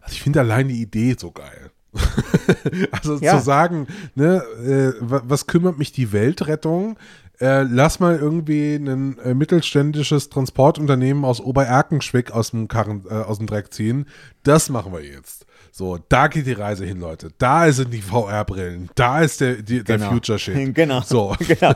also 0.00 0.12
ich 0.14 0.22
finde 0.22 0.40
allein 0.40 0.68
die 0.68 0.80
Idee 0.80 1.16
so 1.18 1.32
geil. 1.32 1.70
also 2.92 3.18
Ja. 3.18 3.38
zu 3.38 3.44
sagen, 3.44 3.86
ne, 4.14 4.42
äh, 4.64 4.92
wa- 5.00 5.22
was 5.24 5.46
kümmert 5.46 5.78
mich 5.78 5.92
die 5.92 6.12
Weltrettung? 6.12 6.98
Äh, 7.40 7.62
lass 7.62 8.00
mal 8.00 8.16
irgendwie 8.16 8.74
ein 8.74 9.16
äh, 9.20 9.32
mittelständisches 9.32 10.28
Transportunternehmen 10.28 11.24
aus 11.24 11.40
Obererkenschwick 11.40 12.32
aus 12.32 12.50
dem, 12.50 12.66
Karren, 12.66 13.04
äh, 13.08 13.14
aus 13.14 13.38
dem 13.38 13.46
Dreck 13.46 13.72
ziehen. 13.72 14.06
Das 14.42 14.68
machen 14.70 14.92
wir 14.92 15.04
jetzt. 15.04 15.46
So, 15.70 15.98
da 16.08 16.26
geht 16.26 16.46
die 16.46 16.52
Reise 16.52 16.84
hin, 16.84 16.98
Leute. 16.98 17.28
Da 17.38 17.70
sind 17.70 17.92
die 17.94 18.02
VR-Brillen. 18.02 18.90
Da 18.96 19.20
ist 19.20 19.40
der, 19.40 19.54
die, 19.62 19.84
der 19.84 19.98
Genau. 19.98 20.10
Future-Shit. 20.10 20.74
Genau. 20.74 21.00
So. 21.02 21.36
genau. 21.46 21.74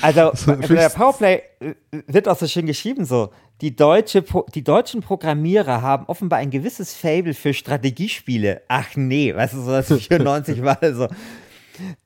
Also, 0.00 0.32
find 0.34 0.70
der 0.70 0.90
Powerplay 0.90 1.42
äh, 1.60 1.74
wird 2.06 2.28
auch 2.28 2.38
so 2.38 2.46
schön 2.46 2.66
geschrieben 2.66 3.04
so. 3.04 3.30
Die, 3.60 3.74
deutsche, 3.74 4.24
die 4.54 4.62
deutschen 4.62 5.00
Programmierer 5.00 5.82
haben 5.82 6.06
offenbar 6.06 6.38
ein 6.38 6.50
gewisses 6.50 6.94
Fable 6.94 7.34
für 7.34 7.52
Strategiespiele. 7.52 8.62
Ach 8.68 8.94
nee, 8.94 9.34
weißt 9.34 9.54
du, 9.54 9.60
so 9.62 9.72
das 9.72 9.88
94 9.88 10.62
war 10.62 10.78
so. 10.94 11.08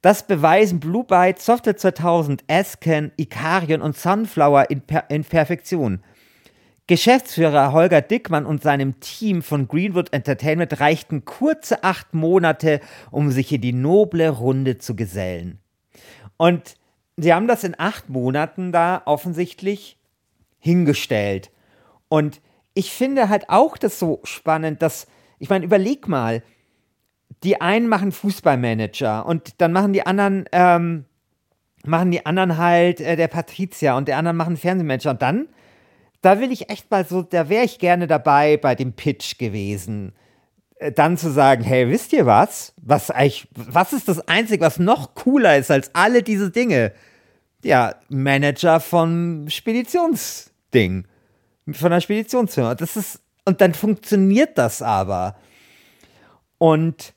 Das 0.01 0.27
beweisen 0.27 0.81
Blue 0.81 1.05
Byte, 1.05 1.41
Software 1.41 1.77
2000, 1.77 2.45
Ascan, 2.49 3.13
Ikarion 3.17 3.83
und 3.83 3.97
Sunflower 3.97 4.71
in, 4.71 4.81
per 4.83 5.11
in 5.11 5.25
Perfektion. 5.25 6.03
Geschäftsführer 6.87 7.73
Holger 7.73 8.03
Dickmann 8.03 8.45
und 8.45 8.63
seinem 8.63 9.01
Team 9.01 9.43
von 9.43 9.69
Greenwood 9.69 10.13
Entertainment 10.13 10.81
reichten 10.81 11.25
kurze 11.25 11.85
acht 11.85 12.13
Monate, 12.13 12.81
um 13.11 13.31
sich 13.31 13.53
in 13.53 13.61
die 13.61 13.73
noble 13.73 14.29
Runde 14.29 14.79
zu 14.79 14.97
gesellen. 14.97 15.59
Und 16.37 16.75
sie 17.17 17.33
haben 17.33 17.49
das 17.49 17.65
in 17.65 17.75
acht 17.79 18.09
Monaten 18.09 18.73
da 18.73 19.03
offensichtlich 19.05 19.99
hingestellt. 20.59 21.51
Und 22.09 22.41
ich 22.75 22.93
finde 22.93 23.29
halt 23.29 23.49
auch 23.49 23.77
das 23.77 23.99
so 23.99 24.21
spannend, 24.25 24.83
dass, 24.83 25.07
ich 25.39 25.51
meine, 25.51 25.65
überleg 25.65 26.09
mal, 26.09 26.43
die 27.43 27.61
einen 27.61 27.89
machen 27.89 28.13
Fußballmanager 28.13 29.27
und 29.27 29.61
dann 29.61 29.73
machen 29.73 29.93
die 29.93 30.07
anderen, 30.07 30.45
ähm, 30.53 31.07
machen 31.85 32.11
die 32.11 32.25
anderen 32.25 32.57
halt 32.59 33.01
äh, 33.01 33.17
der 33.17 33.29
Patrizier 33.29 33.97
und 33.97 34.09
der 34.09 34.19
anderen 34.19 34.37
machen 34.37 34.57
Fernsehmanager. 34.57 35.11
Und 35.11 35.23
dann, 35.23 35.49
da 36.21 36.39
will 36.41 36.53
ich 36.53 36.71
echt 36.71 36.91
mal 36.91 37.05
so, 37.05 37.23
da 37.23 37.49
wäre 37.49 37.65
ich 37.65 37.79
gerne 37.79 38.07
dabei 38.07 38.57
bei 38.57 38.75
dem 38.75 38.93
Pitch 38.93 39.39
gewesen. 39.39 40.13
Äh, 40.83 40.93
Dann 40.93 41.17
zu 41.17 41.31
sagen, 41.31 41.63
hey, 41.63 41.89
wisst 41.89 42.13
ihr 42.13 42.27
was? 42.27 42.75
Was 42.83 43.11
eigentlich, 43.11 43.49
was 43.55 43.93
ist 43.93 44.09
das 44.09 44.27
Einzige, 44.29 44.65
was 44.65 44.79
noch 44.79 45.15
cooler 45.15 45.57
ist 45.57 45.71
als 45.71 45.91
alle 45.95 46.23
diese 46.23 46.51
Dinge? 46.51 46.93
Ja, 47.63 47.95
Manager 48.09 48.81
von 48.81 49.47
Speditionsding. 49.49 51.07
Von 51.73 51.91
der 51.91 52.01
Speditionsfirma. 52.01 52.75
Das 52.75 52.97
ist, 52.97 53.21
und 53.45 53.61
dann 53.61 53.73
funktioniert 53.75 54.59
das 54.59 54.83
aber. 54.83 55.37
Und 56.59 57.15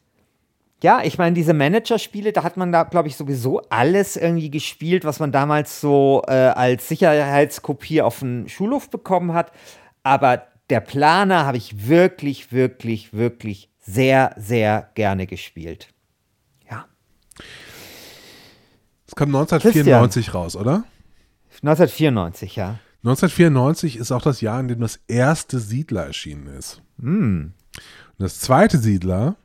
ja, 0.84 1.02
ich 1.04 1.18
meine, 1.18 1.34
diese 1.34 1.54
Managerspiele, 1.54 2.32
da 2.32 2.44
hat 2.44 2.58
man 2.58 2.72
da, 2.72 2.84
glaube 2.84 3.08
ich, 3.08 3.16
sowieso 3.16 3.62
alles 3.70 4.18
irgendwie 4.18 4.52
gespielt, 4.52 5.04
was 5.04 5.20
man 5.20 5.32
damals 5.32 5.82
so 5.82 6.22
äh, 6.28 6.32
als 6.34 6.88
Sicherheitskopie 6.90 8.04
auf 8.04 8.20
dem 8.20 8.48
Schulhof 8.48 8.92
bekommen 8.92 9.34
hat. 9.34 9.52
Aber 10.04 10.44
der 10.70 10.80
Planer 10.80 11.46
habe 11.46 11.58
ich 11.58 11.88
wirklich, 11.88 12.52
wirklich, 12.52 13.14
wirklich 13.14 13.70
sehr, 13.80 14.34
sehr 14.38 14.90
gerne 14.96 15.28
gespielt. 15.28 15.90
Ja. 16.70 16.86
Es 19.08 19.16
kam 19.16 19.30
1994 19.30 20.34
raus, 20.34 20.56
oder? 20.56 20.84
1994, 21.62 22.56
ja. 22.56 22.80
1994 23.04 23.98
ist 23.98 24.12
auch 24.12 24.22
das 24.22 24.42
Jahr, 24.42 24.60
in 24.60 24.68
dem 24.68 24.80
das 24.80 25.00
erste 25.08 25.60
Siedler 25.60 26.08
erschienen 26.08 26.48
ist. 26.48 26.82
Und 26.98 27.54
das 28.18 28.40
zweite 28.40 28.80
Siedler, 28.80 29.36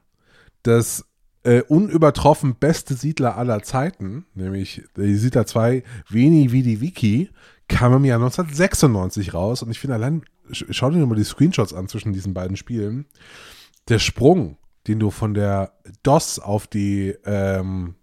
das 0.63 1.05
äh, 1.43 1.63
unübertroffen 1.63 2.55
beste 2.55 2.95
Siedler 2.95 3.37
aller 3.37 3.63
Zeiten, 3.63 4.25
nämlich 4.35 4.83
die 4.97 5.17
Siedler 5.17 5.47
2 5.47 5.83
Veni 6.09 6.53
Vidi 6.53 6.81
Vici, 6.81 7.31
kam 7.69 7.95
im 7.95 8.05
Jahr 8.05 8.19
1996 8.19 9.35
raus. 9.35 9.63
Und 9.63 9.71
ich 9.71 9.79
finde 9.79 9.95
allein, 9.95 10.23
schau 10.53 10.91
dir 10.91 11.05
mal 11.07 11.15
die 11.15 11.25
Screenshots 11.25 11.73
an 11.75 11.89
zwischen 11.89 12.13
diesen 12.13 12.35
beiden 12.35 12.57
Spielen. 12.57 13.07
Der 13.89 13.99
Sprung, 13.99 14.57
den 14.87 14.99
du 15.01 15.11
von 15.11 15.35
der 15.35 15.73
DOS 16.03 16.39
auf 16.39 16.67
die 16.67 17.15
ähm, 17.25 17.95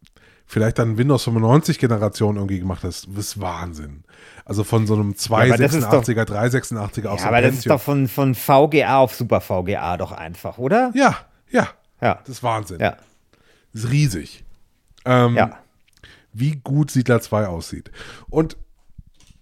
vielleicht 0.46 0.80
dann 0.80 0.98
Windows 0.98 1.24
95 1.26 1.78
Generation 1.80 2.36
irgendwie 2.38 2.60
gemacht 2.60 2.84
hast, 2.84 3.08
ist 3.08 3.40
Wahnsinn. 3.42 4.04
Also 4.46 4.64
von 4.64 4.88
so 4.88 4.94
einem 4.96 5.14
aber 5.30 5.58
das 5.58 5.74
ist 5.74 5.84
doch- 5.84 6.04
286er, 6.04 6.24
386er 6.26 7.08
auf 7.08 7.20
Ja, 7.20 7.24
so 7.24 7.28
aber 7.28 7.38
einem 7.38 7.48
das 7.50 7.58
ist 7.58 7.70
doch 7.70 7.82
von, 7.82 8.08
von 8.08 8.34
VGA 8.36 8.98
auf 8.98 9.14
Super 9.14 9.42
VGA 9.42 9.98
doch 9.98 10.12
einfach, 10.14 10.58
oder? 10.58 10.92
Ja, 10.96 11.18
ja, 11.50 11.68
Ja. 12.02 12.16
das 12.22 12.30
ist 12.38 12.44
Wahnsinn. 12.44 12.80
Ja. 12.80 12.98
Das 13.74 13.84
ist 13.84 13.92
riesig. 13.92 14.46
Ähm, 15.06 15.36
Ja. 15.36 15.58
Wie 16.34 16.56
gut 16.64 16.92
Siedler 16.92 17.20
2 17.20 17.48
aussieht. 17.48 17.92
Und 18.30 18.58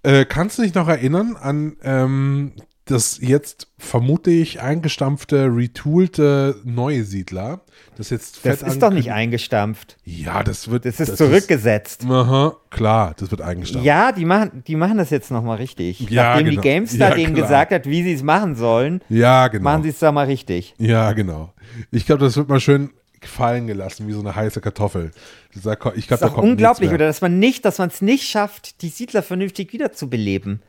äh, 0.03 0.23
kannst 0.25 0.57
du 0.57 0.61
dich 0.63 0.73
noch 0.73 0.87
erinnern 0.87 1.35
an 1.35 1.75
ähm, 1.83 2.53
das 2.85 3.19
jetzt 3.21 3.67
vermutlich 3.77 4.61
eingestampfte, 4.61 5.45
retoolte 5.47 6.55
neue 6.63 7.03
Siedler? 7.03 7.61
Das 7.97 8.09
jetzt 8.09 8.45
Das 8.45 8.59
fett 8.59 8.67
ist 8.67 8.81
doch 8.81 8.91
nicht 8.91 9.11
eingestampft. 9.11 9.97
Ja, 10.03 10.43
das 10.43 10.69
wird. 10.69 10.85
Das 10.85 10.99
ist 10.99 11.17
zurückgesetzt. 11.17 12.05
aha, 12.05 12.55
klar, 12.69 13.13
das 13.17 13.31
wird 13.31 13.41
eingestampft. 13.41 13.85
Ja, 13.85 14.11
die 14.11 14.25
machen, 14.25 14.63
die 14.67 14.75
machen 14.75 14.97
das 14.97 15.09
jetzt 15.09 15.31
nochmal 15.31 15.57
richtig. 15.57 15.99
Ja, 16.09 16.31
Nachdem 16.31 16.45
genau. 16.49 16.61
die 16.61 16.67
GameStar 16.69 17.09
Ja, 17.09 17.15
denen 17.15 17.33
klar. 17.33 17.47
gesagt 17.47 17.71
hat, 17.73 17.85
wie 17.85 18.03
sie 18.03 18.13
es 18.13 18.23
machen 18.23 18.55
sollen, 18.55 19.01
Ja, 19.09 19.47
genau. 19.47 19.63
machen 19.63 19.83
sie 19.83 19.89
es 19.89 19.99
da 19.99 20.11
mal 20.11 20.25
richtig. 20.25 20.73
Ja, 20.77 21.13
genau. 21.13 21.53
Ich 21.91 22.05
glaube, 22.05 22.23
das 22.23 22.35
wird 22.37 22.49
mal 22.49 22.59
schön 22.59 22.89
fallen 23.21 23.65
gelassen, 23.65 24.07
wie 24.07 24.11
so 24.13 24.19
eine 24.19 24.35
heiße 24.35 24.61
Kartoffel. 24.61 25.09
Ich 25.55 25.61
glaube, 25.63 25.79
Das 26.07 26.19
da 26.19 26.27
ist 26.27 26.33
kommt 26.33 26.47
unglaublich, 26.47 26.91
oder 26.91 27.07
dass 27.07 27.21
man 27.21 27.39
nicht, 27.39 27.65
dass 27.65 27.79
man 27.79 27.89
es 27.89 28.01
nicht 28.01 28.29
schafft, 28.29 28.83
die 28.83 28.89
Siedler 28.89 29.23
vernünftig 29.23 29.73
wiederzubeleben. 29.73 30.61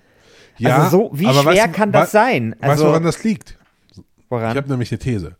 Ja, 0.58 0.84
also 0.84 1.10
so, 1.12 1.18
wie 1.18 1.24
schwer 1.24 1.44
weißt 1.44 1.72
kann 1.72 1.92
das 1.92 2.10
sein? 2.12 2.52
weißt 2.58 2.70
Also, 2.70 2.84
du, 2.84 2.90
woran 2.90 3.02
das 3.02 3.22
liegt? 3.24 3.56
Ich 3.96 4.02
woran? 4.28 4.56
habe 4.56 4.68
nämlich 4.68 4.90
eine 4.90 4.98
These. 4.98 5.36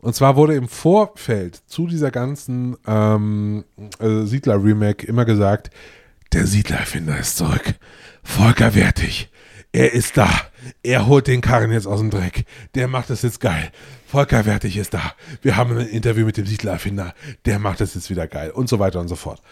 Und 0.00 0.14
zwar 0.14 0.36
wurde 0.36 0.54
im 0.54 0.68
Vorfeld 0.68 1.56
zu 1.66 1.86
dieser 1.86 2.10
ganzen 2.10 2.76
ähm, 2.86 3.64
äh, 3.98 4.22
Siedler-Remake 4.22 5.06
immer 5.06 5.24
gesagt, 5.24 5.70
der 6.32 6.46
Siedler-Erfinder 6.46 7.18
ist 7.18 7.36
zurück. 7.38 7.74
Volker 8.22 8.74
Wertig. 8.74 9.30
Er 9.72 9.92
ist 9.92 10.16
da. 10.16 10.28
Er 10.82 11.06
holt 11.06 11.26
den 11.26 11.40
Karren 11.40 11.70
jetzt 11.72 11.86
aus 11.86 12.00
dem 12.00 12.10
Dreck. 12.10 12.44
Der 12.74 12.88
macht 12.88 13.10
es 13.10 13.22
jetzt 13.22 13.40
geil. 13.40 13.70
Volker 14.06 14.46
Wertig 14.46 14.76
ist 14.76 14.94
da. 14.94 15.12
Wir 15.42 15.56
haben 15.56 15.76
ein 15.76 15.86
Interview 15.86 16.24
mit 16.24 16.36
dem 16.36 16.46
Siedler-Erfinder. 16.46 17.14
Der 17.44 17.58
macht 17.58 17.80
es 17.80 17.94
jetzt 17.94 18.08
wieder 18.10 18.26
geil. 18.26 18.50
Und 18.50 18.68
so 18.68 18.78
weiter 18.78 19.00
und 19.00 19.08
so 19.08 19.16
fort. 19.16 19.42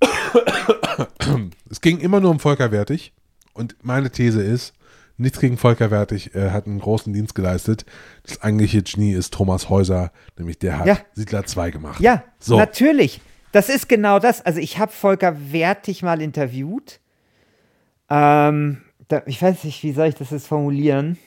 es 1.70 1.80
ging 1.80 1.98
immer 1.98 2.20
nur 2.20 2.30
um 2.30 2.40
Volker 2.40 2.70
Wertig. 2.72 3.12
Und 3.52 3.76
meine 3.82 4.10
These 4.10 4.42
ist, 4.42 4.74
Nichts 5.18 5.38
gegen 5.38 5.56
Volker 5.56 5.90
Wertig, 5.90 6.34
er 6.34 6.52
hat 6.52 6.66
einen 6.66 6.80
großen 6.80 7.12
Dienst 7.12 7.34
geleistet. 7.34 7.84
Das 8.24 8.42
eigentliche 8.42 8.82
Genie 8.82 9.12
ist 9.12 9.32
Thomas 9.32 9.68
Häuser, 9.68 10.10
nämlich 10.38 10.58
der 10.58 10.78
hat 10.78 10.86
Ja. 10.86 10.98
Siedler 11.12 11.44
2 11.44 11.70
gemacht. 11.70 12.00
Ja, 12.00 12.24
so. 12.38 12.56
natürlich. 12.56 13.20
Das 13.52 13.68
ist 13.68 13.88
genau 13.88 14.18
das. 14.18 14.44
Also 14.44 14.58
ich 14.58 14.78
habe 14.78 14.90
Volker 14.90 15.52
Wertig 15.52 16.02
mal 16.02 16.22
interviewt. 16.22 16.98
Ähm, 18.08 18.82
da, 19.08 19.22
ich 19.26 19.40
weiß 19.40 19.64
nicht, 19.64 19.82
wie 19.82 19.92
soll 19.92 20.08
ich 20.08 20.14
das 20.14 20.30
jetzt 20.30 20.46
formulieren? 20.48 21.18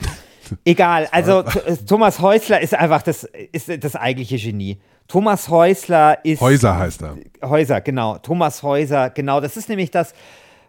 Egal, 0.64 1.06
also 1.12 1.44
äh, 1.44 1.76
Thomas 1.86 2.20
Häusler 2.20 2.60
ist 2.60 2.74
einfach 2.74 3.02
das, 3.02 3.24
ist 3.52 3.70
das 3.84 3.94
eigentliche 3.94 4.38
Genie. 4.38 4.80
Thomas 5.06 5.48
Häusler 5.48 6.24
ist. 6.24 6.40
Häuser 6.40 6.78
heißt 6.78 7.02
er. 7.02 7.18
Häuser, 7.42 7.82
genau. 7.82 8.18
Thomas 8.18 8.62
Häuser, 8.62 9.10
genau. 9.10 9.40
Das 9.40 9.56
ist 9.58 9.68
nämlich 9.68 9.90
das, 9.90 10.14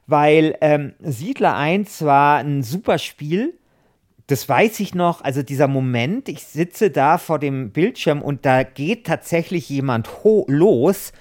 weil 0.09 0.57
ähm, 0.61 0.93
Siedler 0.99 1.55
1 1.55 2.03
war 2.03 2.37
ein 2.37 2.63
super 2.63 2.97
Spiel. 2.97 3.57
Das 4.27 4.47
weiß 4.47 4.79
ich 4.79 4.95
noch. 4.95 5.23
Also 5.23 5.43
dieser 5.43 5.67
Moment, 5.67 6.29
ich 6.29 6.43
sitze 6.43 6.91
da 6.91 7.17
vor 7.17 7.39
dem 7.39 7.71
Bildschirm 7.71 8.21
und 8.21 8.45
da 8.45 8.63
geht 8.63 9.07
tatsächlich 9.07 9.69
jemand 9.69 10.09
los, 10.47 11.11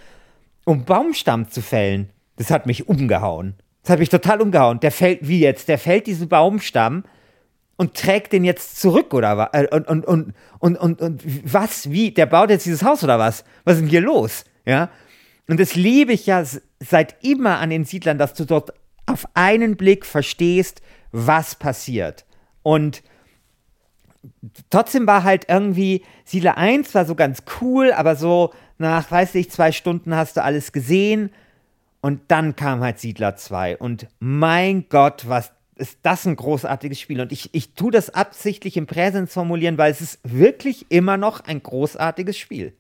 um 0.64 0.85
Baumstamm 0.85 1.48
zu 1.48 1.62
fällen. 1.62 2.11
Das 2.37 2.51
hat 2.51 2.66
mich 2.66 2.88
umgehauen. 2.88 3.55
Das 3.83 3.90
hat 3.92 3.98
mich 3.98 4.11
total 4.11 4.40
umgehauen. 4.40 4.81
Der 4.81 4.90
fällt, 4.90 5.27
wie 5.27 5.40
jetzt? 5.40 5.68
Der 5.68 5.79
fällt 5.79 6.07
diesen 6.07 6.29
Baumstamm 6.29 7.05
und 7.77 7.94
trägt 7.94 8.33
den 8.33 8.44
jetzt 8.44 8.81
zurück 8.81 9.14
oder 9.14 9.38
was? 9.38 9.48
Und, 9.70 9.88
und, 9.88 10.05
und, 10.07 10.35
und, 10.59 10.77
und, 10.77 11.01
und 11.01 11.53
was? 11.53 11.90
Wie? 11.90 12.11
Der 12.11 12.27
baut 12.27 12.51
jetzt 12.51 12.66
dieses 12.66 12.83
Haus 12.83 13.03
oder 13.03 13.18
was? 13.18 13.44
Was 13.64 13.74
ist 13.74 13.81
denn 13.83 13.88
hier 13.88 14.01
los? 14.01 14.44
Ja. 14.66 14.90
Und 15.48 15.59
das 15.59 15.74
liebe 15.74 16.12
ich 16.12 16.27
ja 16.27 16.44
seit 16.81 17.24
immer 17.24 17.59
an 17.59 17.70
den 17.70 17.85
Siedlern, 17.85 18.18
dass 18.18 18.35
du 18.35 18.44
dort 18.44 18.74
auf 19.09 19.27
einen 19.35 19.77
Blick 19.77 20.07
verstehst, 20.07 20.83
was 21.12 21.55
passiert. 21.55 22.27
Und 22.62 23.03
trotzdem 24.71 25.07
war 25.07 25.25
halt 25.25 25.47
irgendwie, 25.49 26.05
Siedler 26.25 26.57
1 26.57 26.94
war 26.94 27.05
so 27.05 27.14
ganz 27.14 27.42
cool, 27.61 27.92
aber 27.92 28.16
so 28.16 28.53
nach, 28.79 29.11
weiß 29.11 29.35
ich, 29.37 29.51
zwei 29.51 29.73
Stunden 29.73 30.14
hast 30.14 30.37
du 30.37 30.42
alles 30.42 30.73
gesehen. 30.73 31.31
Und 32.01 32.21
dann 32.29 32.55
kam 32.55 32.81
halt 32.81 33.01
Siedler 33.01 33.37
2. 33.37 33.79
Und 33.79 34.07
mein 34.21 34.88
Gott, 34.88 35.29
was 35.29 35.53
ist 35.77 35.99
das 36.03 36.27
ein 36.27 36.37
großartiges 36.37 37.01
Spiel. 37.01 37.21
Und 37.21 37.33
ich, 37.33 37.51
ich 37.55 37.75
tue 37.75 37.92
das 37.92 38.11
absichtlich 38.11 38.77
im 38.77 38.87
Präsens 38.87 39.33
formulieren, 39.33 39.79
weil 39.79 39.90
es 39.90 40.01
ist 40.01 40.18
wirklich 40.25 40.87
immer 40.90 41.16
noch 41.16 41.40
ein 41.40 41.62
großartiges 41.62 42.37
Spiel. 42.37 42.75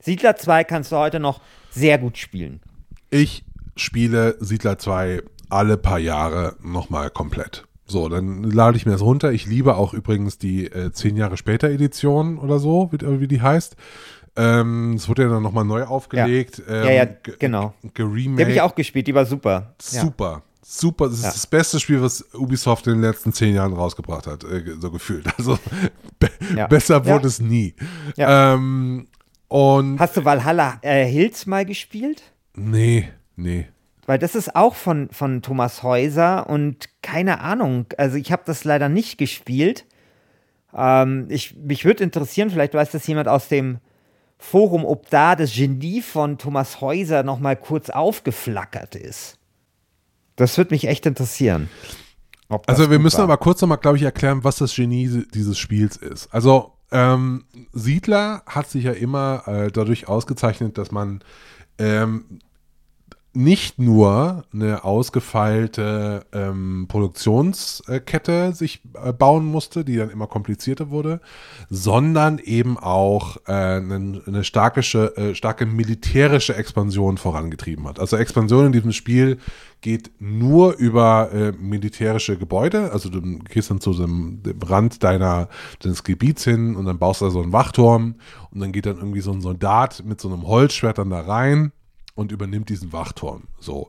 Siedler 0.00 0.36
2 0.36 0.64
kannst 0.64 0.92
du 0.92 0.96
heute 0.96 1.20
noch 1.20 1.40
sehr 1.70 1.98
gut 1.98 2.18
spielen. 2.18 2.60
Ich 3.10 3.44
spiele 3.76 4.36
Siedler 4.40 4.78
2 4.78 5.22
alle 5.50 5.76
paar 5.76 5.98
Jahre 5.98 6.56
nochmal 6.62 7.10
komplett. 7.10 7.64
So, 7.86 8.08
dann 8.08 8.44
lade 8.44 8.76
ich 8.76 8.86
mir 8.86 8.92
das 8.92 9.00
runter. 9.02 9.32
Ich 9.32 9.46
liebe 9.46 9.74
auch 9.76 9.94
übrigens 9.94 10.38
die 10.38 10.66
äh, 10.66 10.92
10 10.92 11.16
Jahre 11.16 11.36
später 11.36 11.68
Edition 11.70 12.38
oder 12.38 12.58
so, 12.60 12.88
wie, 12.92 13.20
wie 13.20 13.26
die 13.28 13.42
heißt. 13.42 13.74
Ähm, 14.36 14.94
es 14.94 15.08
wurde 15.08 15.24
ja 15.24 15.28
dann 15.28 15.42
nochmal 15.42 15.64
neu 15.64 15.82
aufgelegt. 15.84 16.62
Ähm, 16.68 16.84
Ja, 16.84 16.90
ja, 16.92 17.04
ge- 17.04 17.34
genau. 17.38 17.74
Geremaked. 17.94 18.38
Die 18.38 18.42
habe 18.44 18.52
ich 18.52 18.60
auch 18.60 18.74
gespielt, 18.76 19.08
die 19.08 19.14
war 19.14 19.26
super. 19.26 19.74
Ja. 19.90 20.02
Super. 20.02 20.42
Super. 20.62 21.06
Das 21.06 21.14
ist 21.18 21.24
Ja. 21.24 21.30
das 21.30 21.46
beste 21.48 21.80
Spiel, 21.80 22.00
was 22.00 22.24
Ubisoft 22.32 22.86
in 22.86 22.92
den 22.92 23.02
letzten 23.02 23.32
zehn 23.32 23.56
Jahren 23.56 23.72
rausgebracht 23.72 24.28
hat, 24.28 24.44
äh, 24.44 24.62
so 24.78 24.92
gefühlt. 24.92 25.26
Also 25.36 25.58
be 26.20 26.30
Ja. 26.56 26.68
besser 26.68 27.04
wurde 27.04 27.22
Ja. 27.22 27.26
es 27.26 27.40
nie. 27.40 27.74
Ja. 28.16 28.54
Ähm, 28.54 29.08
und 29.48 29.98
Hast 29.98 30.16
du 30.16 30.24
Valhalla 30.24 30.78
äh, 30.82 31.04
Hills 31.06 31.46
mal 31.46 31.64
gespielt? 31.66 32.22
nee, 32.54 33.08
nee. 33.34 33.66
Weil 34.10 34.18
das 34.18 34.34
ist 34.34 34.56
auch 34.56 34.74
von, 34.74 35.08
von 35.12 35.40
Thomas 35.40 35.84
Häuser 35.84 36.50
und 36.50 36.88
keine 37.00 37.38
Ahnung, 37.38 37.86
also 37.96 38.16
ich 38.16 38.32
habe 38.32 38.42
das 38.44 38.64
leider 38.64 38.88
nicht 38.88 39.18
gespielt. 39.18 39.86
Ähm, 40.74 41.26
ich, 41.28 41.54
mich 41.54 41.84
würde 41.84 42.02
interessieren, 42.02 42.50
vielleicht 42.50 42.74
weiß 42.74 42.90
das 42.90 43.06
jemand 43.06 43.28
aus 43.28 43.46
dem 43.46 43.78
Forum, 44.36 44.84
ob 44.84 45.08
da 45.10 45.36
das 45.36 45.54
Genie 45.54 46.02
von 46.02 46.38
Thomas 46.38 46.80
Häuser 46.80 47.22
noch 47.22 47.38
mal 47.38 47.54
kurz 47.54 47.88
aufgeflackert 47.88 48.96
ist. 48.96 49.38
Das 50.34 50.58
würde 50.58 50.74
mich 50.74 50.88
echt 50.88 51.06
interessieren. 51.06 51.70
Also 52.66 52.90
wir 52.90 52.98
müssen 52.98 53.18
war. 53.18 53.24
aber 53.26 53.36
kurz 53.36 53.60
nochmal, 53.60 53.78
glaube 53.78 53.96
ich, 53.96 54.02
erklären, 54.02 54.42
was 54.42 54.56
das 54.56 54.74
Genie 54.74 55.22
dieses 55.32 55.56
Spiels 55.56 55.96
ist. 55.96 56.34
Also 56.34 56.72
ähm, 56.90 57.44
Siedler 57.72 58.42
hat 58.44 58.68
sich 58.68 58.82
ja 58.82 58.92
immer 58.92 59.44
äh, 59.46 59.70
dadurch 59.70 60.08
ausgezeichnet, 60.08 60.78
dass 60.78 60.90
man 60.90 61.22
ähm, 61.78 62.40
nicht 63.32 63.78
nur 63.78 64.42
eine 64.52 64.82
ausgefeilte 64.82 66.26
ähm, 66.32 66.86
Produktionskette 66.88 68.52
sich 68.52 68.80
äh, 68.94 69.12
bauen 69.12 69.44
musste, 69.46 69.84
die 69.84 69.96
dann 69.96 70.10
immer 70.10 70.26
komplizierter 70.26 70.90
wurde, 70.90 71.20
sondern 71.68 72.38
eben 72.38 72.76
auch 72.76 73.36
äh, 73.46 73.52
eine, 73.52 74.20
eine 74.26 74.42
starke, 74.42 74.80
äh, 74.80 75.34
starke 75.36 75.64
militärische 75.64 76.56
Expansion 76.56 77.18
vorangetrieben 77.18 77.86
hat. 77.86 78.00
Also 78.00 78.16
Expansion 78.16 78.66
in 78.66 78.72
diesem 78.72 78.92
Spiel 78.92 79.38
geht 79.80 80.10
nur 80.18 80.76
über 80.76 81.30
äh, 81.32 81.52
militärische 81.52 82.36
Gebäude. 82.36 82.90
Also 82.92 83.10
du 83.10 83.20
gehst 83.38 83.70
dann 83.70 83.80
zu 83.80 83.94
dem, 83.94 84.42
dem 84.42 84.60
Rand 84.60 85.04
deiner, 85.04 85.48
deines 85.78 86.02
Gebiets 86.02 86.42
hin 86.42 86.74
und 86.74 86.84
dann 86.84 86.98
baust 86.98 87.20
du 87.20 87.26
da 87.26 87.30
so 87.30 87.42
einen 87.42 87.52
Wachturm 87.52 88.16
und 88.50 88.60
dann 88.60 88.72
geht 88.72 88.86
dann 88.86 88.96
irgendwie 88.96 89.20
so 89.20 89.30
ein 89.30 89.40
Soldat 89.40 90.02
mit 90.04 90.20
so 90.20 90.28
einem 90.28 90.48
Holzschwert 90.48 90.98
dann 90.98 91.10
da 91.10 91.20
rein 91.20 91.72
und 92.20 92.32
übernimmt 92.32 92.68
diesen 92.68 92.92
Wachturm. 92.92 93.44
So. 93.58 93.88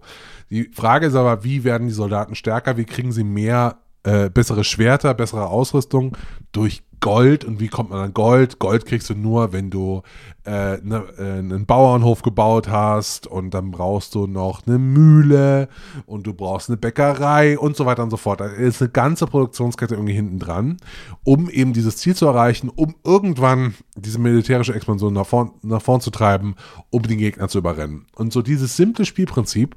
Die 0.50 0.72
Frage 0.74 1.08
ist 1.08 1.16
aber, 1.16 1.44
wie 1.44 1.66
werden 1.66 1.88
die 1.88 1.94
Soldaten 1.94 2.34
stärker? 2.34 2.78
Wie 2.78 2.86
kriegen 2.86 3.12
sie 3.12 3.26
mehr, 3.26 3.78
äh, 4.04 4.30
bessere 4.30 4.64
Schwerter, 4.64 5.14
bessere 5.14 5.48
Ausrüstung 5.48 6.18
durch 6.54 6.82
Gold? 7.02 7.44
Und 7.44 7.60
wie 7.60 7.68
kommt 7.68 7.90
man 7.90 8.00
an 8.00 8.14
Gold? 8.14 8.60
Gold 8.60 8.86
kriegst 8.86 9.10
du 9.10 9.16
nur, 9.16 9.52
wenn 9.52 9.70
du 9.70 10.04
äh, 10.46 10.78
ne, 10.78 11.04
äh, 11.18 11.40
einen 11.40 11.66
Bauernhof 11.66 12.22
gebaut 12.22 12.70
hast 12.70 13.28
und 13.28 13.54
dann 13.54 13.72
brauchst 13.72 14.16
du 14.16 14.28
noch 14.28 14.66
eine 14.66 14.78
Mühle 14.78 15.68
und 16.06 16.26
du 16.26 16.34
brauchst 16.34 16.70
eine 16.70 16.78
Bäckerei 16.78 17.60
und 17.60 17.76
so 17.76 17.86
weiter 17.86 18.04
und 18.04 18.12
so 18.12 18.18
fort. 18.18 18.40
Da 18.40 18.46
ist 18.46 18.82
eine 18.82 18.92
ganze 18.92 19.28
Produktionskette 19.28 19.96
irgendwie 19.96 20.14
hinten 20.14 20.40
dran, 20.40 20.78
um 21.24 21.50
eben 21.50 21.74
dieses 21.74 21.98
Ziel 21.98 22.16
zu 22.16 22.28
erreichen, 22.28 22.70
um 22.70 22.96
irgendwann 23.04 23.74
diese 23.96 24.20
militärische 24.20 24.74
Expansion 24.74 25.14
nach 25.14 25.26
vorn, 25.26 25.52
nach 25.64 25.82
vorn 25.82 26.02
zu 26.02 26.12
treiben, 26.12 26.56
um 26.90 27.02
den 27.02 27.18
Gegner 27.18 27.50
zu 27.50 27.58
überrennen. 27.58 28.06
Und 28.16 28.32
so 28.32 28.42
dieses 28.42 28.78
simple 28.78 29.06
Spielprinzip, 29.06 29.76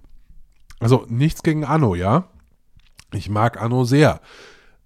also 0.78 1.06
nichts 1.08 1.42
gegen 1.42 1.64
Anno, 1.64 1.94
ja. 1.94 2.28
Ich 3.12 3.30
mag 3.30 3.60
Anno 3.60 3.84
sehr. 3.84 4.20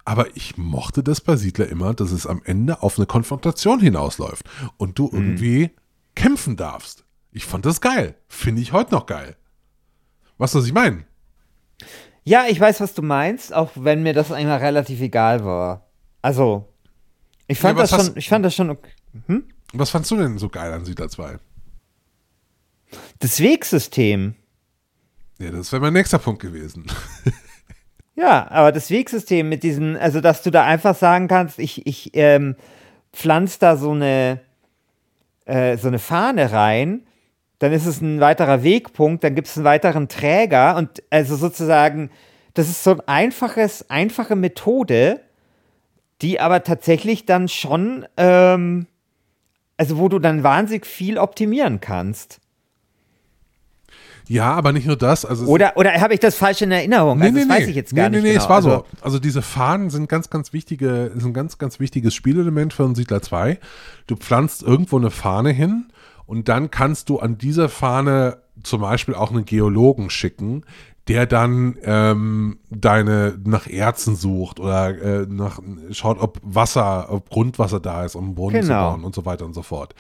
Aber 0.09 0.35
ich 0.39 0.57
mochte 0.57 1.03
das 1.03 1.21
bei 1.21 1.37
Siedler 1.37 1.69
immer, 1.69 1.93
dass 1.93 2.13
es 2.13 2.27
am 2.27 2.41
Ende 2.47 2.83
auf 2.83 2.97
eine 2.97 3.05
Konfrontation 3.05 3.79
hinausläuft 3.79 4.49
und 4.79 4.99
du 4.99 5.11
irgendwie 5.13 5.73
kämpfen 6.15 6.57
darfst. 6.57 7.05
Ich 7.31 7.45
fand 7.45 7.67
das 7.67 7.83
geil. 7.83 8.15
Finde 8.27 8.63
ich 8.63 8.73
heute 8.73 8.95
noch 8.95 9.05
geil. 9.05 9.37
Was 10.39 10.55
ich 10.55 10.73
meine? 10.73 11.05
Ja, 12.25 12.47
ich 12.49 12.59
weiß, 12.59 12.81
was 12.81 12.95
du 12.95 13.03
meinst, 13.03 13.53
auch 13.53 13.73
wenn 13.75 14.03
mir 14.03 14.15
das 14.15 14.33
einmal 14.33 14.61
relativ 14.61 14.99
egal 15.03 15.45
war. 15.45 15.91
Also, 16.23 16.73
ich 17.47 17.59
fand 17.59 17.79
Ja, 17.79 17.85
das 17.85 18.07
schon, 18.07 18.17
ich 18.17 18.31
fand 18.31 18.47
das 18.47 18.55
schon 18.55 18.71
okay. 18.71 18.91
Was 19.75 19.91
fandst 19.91 20.11
du 20.11 20.17
denn 20.17 20.39
so 20.39 20.49
geil 20.49 20.73
an 20.73 20.87
Siedler 20.87 21.11
2? 21.11 21.37
Das 23.19 23.41
Wegsystem. 23.41 24.37
Ja, 25.39 25.51
das 25.51 25.71
wäre 25.71 25.83
mein 25.83 25.93
nächster 25.93 26.19
Punkt 26.19 26.41
gewesen. 26.41 26.87
Ja, 28.19 28.51
aber 28.51 28.73
das 28.73 28.91
Wegsystem 28.91 29.49
mit 29.49 29.63
diesen, 29.63 29.97
also 29.97 30.21
dass 30.21 30.43
du 30.43 30.51
da 30.51 30.65
einfach 30.65 30.97
sagen 30.97 31.29
kannst, 31.29 31.61
ich, 31.61 31.87
ich 31.87 32.11
ähm, 32.15 32.57
pflanze 33.13 33.61
da 33.61 33.77
so 33.77 33.93
eine, 33.93 34.41
äh, 35.45 35.77
so 35.77 35.87
eine 35.87 36.01
Fahne 36.01 36.51
rein, 36.51 37.07
dann 37.61 37.73
ist 37.73 37.87
es 37.87 38.01
ein 38.01 38.19
weiterer 38.19 38.65
Wegpunkt, 38.65 39.23
dann 39.23 39.37
gibt 39.37 39.47
es 39.47 39.57
einen 39.57 39.67
weiteren 39.67 40.09
Träger 40.09 40.75
und 40.75 41.01
also 41.11 41.37
sozusagen, 41.37 42.11
das 42.55 42.69
ist 42.69 42.83
so 42.83 42.91
ein 42.91 43.03
einfaches, 43.07 43.89
einfache 43.89 44.35
Methode, 44.35 45.21
die 46.21 46.41
aber 46.41 46.65
tatsächlich 46.65 47.25
dann 47.25 47.47
schon, 47.47 48.05
ähm, 48.17 48.89
also 49.77 49.97
wo 49.97 50.09
du 50.09 50.19
dann 50.19 50.43
wahnsinnig 50.43 50.87
viel 50.87 51.19
optimieren 51.19 51.81
kannst. 51.81 52.41
Ja, 54.29 54.53
aber 54.53 54.73
nicht 54.73 54.87
nur 54.87 54.97
das. 54.97 55.25
Also 55.25 55.47
Oder, 55.47 55.77
oder 55.77 55.93
habe 55.95 56.15
ich 56.15 56.21
das 56.21 56.37
falsch 56.37 56.63
in 56.63 56.71
Erinnerung? 56.71 57.21
also 57.21 57.35
das 57.35 57.49
weiß 57.49 57.69
ich 57.69 57.77
jetzt 57.77 57.95
gar 57.95 58.11
nee, 58.11 58.17
nicht. 58.17 58.25
Nee, 58.25 58.29
nee, 58.29 58.35
genau. 58.35 58.45
es 58.45 58.49
war 58.49 58.57
also, 58.57 58.71
so. 58.71 58.85
Also 59.01 59.19
diese 59.19 59.43
Fahnen 59.43 59.91
sind 59.91 60.09
ganz, 60.09 60.31
ganz 60.31 60.53
wichtige, 60.53 61.13
ist 61.17 61.25
ein 61.25 61.33
ganz, 61.33 61.59
ganz 61.59 61.81
wichtiges 61.81 62.15
Spielelement 62.15 62.73
für 62.73 62.85
einen 62.85 62.95
Siedler 62.95 63.23
2. 63.23 63.59
Du 64.07 64.17
pflanzt 64.17 64.63
irgendwo 64.63 64.99
eine 64.99 65.11
Fahne 65.11 65.51
hin 65.51 65.87
und 66.27 66.49
dann 66.49 66.71
kannst 66.71 67.09
du 67.09 67.19
an 67.19 67.39
dieser 67.39 67.69
Fahne 67.69 68.39
zum 68.63 68.83
Beispiel 68.83 69.15
auch 69.15 69.31
einen 69.31 69.45
Geologen 69.45 70.11
schicken, 70.11 70.65
der 71.09 71.27
dann 71.27 71.77
ähm, 71.83 72.59
deine 72.71 73.39
nach 73.45 73.67
Erzen 73.67 74.15
sucht 74.15 74.61
oder 74.61 74.89
äh, 75.23 75.27
nach 75.29 75.59
schaut, 75.91 76.19
ob 76.21 76.39
Wasser, 76.43 77.11
ob 77.11 77.31
Grundwasser 77.31 77.81
da 77.81 78.05
ist, 78.05 78.15
um 78.15 78.25
einen 78.27 78.35
Brunnen 78.35 78.63
zu 78.63 78.69
Genau. 78.69 78.91
bauen 78.91 79.05
und 79.05 79.15
so 79.15 79.25
weiter 79.25 79.45
und 79.47 79.55
so 79.55 79.63
fort. 79.63 79.95